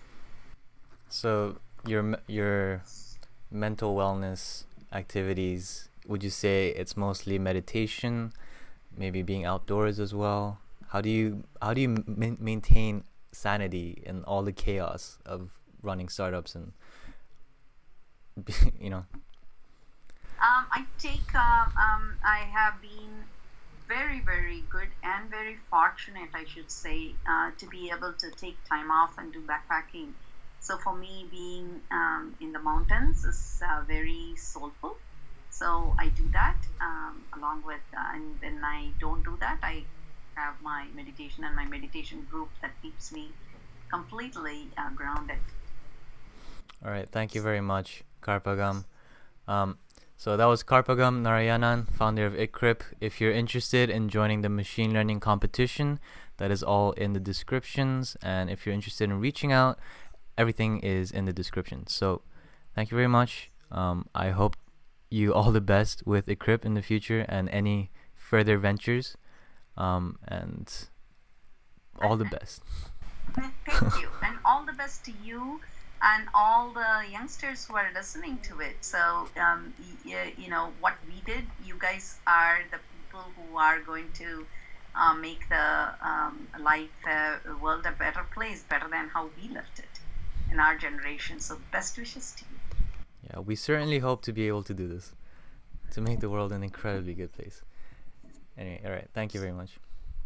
So 1.09 1.59
your 1.87 2.18
your 2.27 2.83
mental 3.51 3.94
wellness 3.94 4.64
activities 4.92 5.88
would 6.07 6.22
you 6.22 6.31
say 6.31 6.68
it's 6.68 6.96
mostly 6.96 7.38
meditation 7.38 8.33
maybe 8.96 9.22
being 9.22 9.44
outdoors 9.44 9.99
as 10.01 10.14
well 10.14 10.59
how 10.88 11.01
do 11.01 11.09
you 11.09 11.44
how 11.61 11.75
do 11.75 11.81
you 11.81 12.05
ma- 12.07 12.37
maintain 12.38 13.05
sanity 13.33 14.03
in 14.05 14.25
all 14.25 14.42
the 14.42 14.53
chaos 14.53 15.18
of 15.27 15.51
running 15.83 16.09
startups 16.09 16.55
and 16.55 16.72
you 18.81 18.90
know? 18.90 19.05
Um, 20.47 20.67
I 20.71 20.85
take. 20.99 21.35
Uh, 21.35 21.67
um, 21.75 22.19
I 22.25 22.47
have 22.55 22.81
been 22.81 23.25
very, 23.89 24.21
very 24.21 24.63
good 24.71 24.89
and 25.03 25.29
very 25.29 25.57
fortunate, 25.71 26.31
I 26.35 26.45
should 26.45 26.71
say, 26.71 27.15
uh, 27.29 27.51
to 27.59 27.67
be 27.67 27.91
able 27.91 28.15
to 28.15 28.31
take 28.31 28.57
time 28.69 28.91
off 28.93 29.19
and 29.19 29.33
do 29.33 29.43
backpacking. 29.43 30.13
So 30.61 30.79
for 30.79 30.97
me, 30.97 31.27
being 31.31 31.81
um, 31.91 32.37
in 32.41 32.53
the 32.53 32.61
mountains 32.61 33.25
is 33.25 33.61
uh, 33.65 33.83
very 33.89 34.35
soulful. 34.37 34.99
So 35.51 35.97
I 35.99 36.11
do 36.11 36.29
that 36.33 36.59
um, 36.81 37.25
along 37.37 37.63
with, 37.65 37.83
uh, 37.97 38.15
and 38.15 38.41
when 38.41 38.63
I 38.65 38.91
don't 39.01 39.25
do 39.25 39.37
that, 39.41 39.59
I 39.63 39.85
have 40.37 40.55
my 40.63 40.87
meditation 40.95 41.45
and 41.45 41.57
my 41.57 41.65
meditation 41.65 42.25
group 42.31 42.51
that 42.63 42.73
keeps 42.83 43.13
me 43.13 43.33
completely 43.93 44.71
uh, 44.79 44.91
grounded. 44.95 45.39
All 46.85 46.91
right, 46.91 47.09
thank 47.09 47.35
you 47.35 47.43
very 47.43 47.61
much, 47.61 48.05
Karpagam. 48.23 48.85
Um, 49.49 49.79
so 50.17 50.37
that 50.37 50.47
was 50.47 50.63
Karpagam 50.63 51.23
Narayanan, 51.23 51.91
founder 51.93 52.25
of 52.25 52.33
ekryp. 52.33 52.81
If 53.01 53.21
you're 53.21 53.33
interested 53.33 53.91
in 53.91 54.09
joining 54.09 54.41
the 54.41 54.49
machine 54.49 54.93
learning 54.93 55.21
competition, 55.21 56.01
that 56.39 56.51
is 56.51 56.63
all 56.63 56.93
in 56.93 57.13
the 57.13 57.21
descriptions. 57.21 58.17
And 58.23 58.49
if 58.49 58.65
you're 58.65 58.75
interested 58.75 59.05
in 59.05 59.21
reaching 59.21 59.53
out, 59.53 59.79
everything 60.39 60.81
is 60.81 61.11
in 61.11 61.27
the 61.27 61.33
description. 61.33 61.87
So 61.87 62.23
thank 62.75 62.91
you 62.91 62.97
very 62.97 63.09
much. 63.09 63.51
Um, 63.71 64.09
I 64.15 64.31
hope 64.31 64.57
you 65.11 65.35
all 65.35 65.53
the 65.53 65.61
best 65.61 66.07
with 66.07 66.27
ekryp 66.27 66.65
in 66.65 66.75
the 66.75 66.83
future 66.83 67.27
and 67.29 67.49
any 67.51 67.91
further 68.15 68.59
ventures 68.59 69.17
um, 69.77 70.19
and 70.27 70.89
all 72.01 72.17
the 72.17 72.25
best. 72.25 72.63
Thank 73.35 74.01
you, 74.01 74.09
and 74.23 74.39
all 74.45 74.65
the 74.65 74.73
best 74.73 75.05
to 75.05 75.13
you 75.23 75.61
and 76.03 76.29
all 76.35 76.71
the 76.71 77.11
youngsters 77.11 77.65
who 77.65 77.77
are 77.77 77.91
listening 77.95 78.39
to 78.43 78.61
it. 78.61 78.77
So, 78.81 79.29
um, 79.41 79.73
you 80.05 80.51
know, 80.51 80.73
what 80.81 80.95
we 81.09 81.21
did, 81.25 81.45
you 81.65 81.77
guys 81.79 82.19
are 82.27 82.61
the 82.71 82.79
people 82.93 83.25
who 83.37 83.57
are 83.57 83.81
going 83.81 84.11
to 84.15 84.47
uh, 84.95 85.15
make 85.15 85.49
the 85.49 85.95
um, 86.03 86.49
life, 86.61 86.89
uh, 87.09 87.37
world 87.63 87.85
a 87.87 87.93
better 87.93 88.25
place, 88.35 88.63
better 88.69 88.89
than 88.89 89.09
how 89.09 89.31
we 89.41 89.53
left 89.55 89.79
it 89.79 90.01
in 90.51 90.61
our 90.61 90.77
generation. 90.77 91.41
So, 91.41 91.59
best 91.73 91.99
wishes 91.99 92.35
to 92.39 92.45
you. 92.51 92.79
Yeah, 93.31 93.41
we 93.41 93.57
certainly 93.57 93.99
hope 93.99 94.23
to 94.23 94.33
be 94.33 94.47
able 94.49 94.63
to 94.65 94.75
do 94.75 94.89
this, 94.89 95.13
to 95.93 96.01
make 96.01 96.21
the 96.21 96.31
world 96.31 96.53
an 96.53 96.63
incredibly 96.63 97.15
good 97.15 97.33
place. 97.33 97.63
Anyway, 98.57 98.81
all 98.85 98.91
right. 98.91 99.09
Thank 99.13 99.35
you 99.35 99.41
very 99.41 99.53
much. 99.53 99.79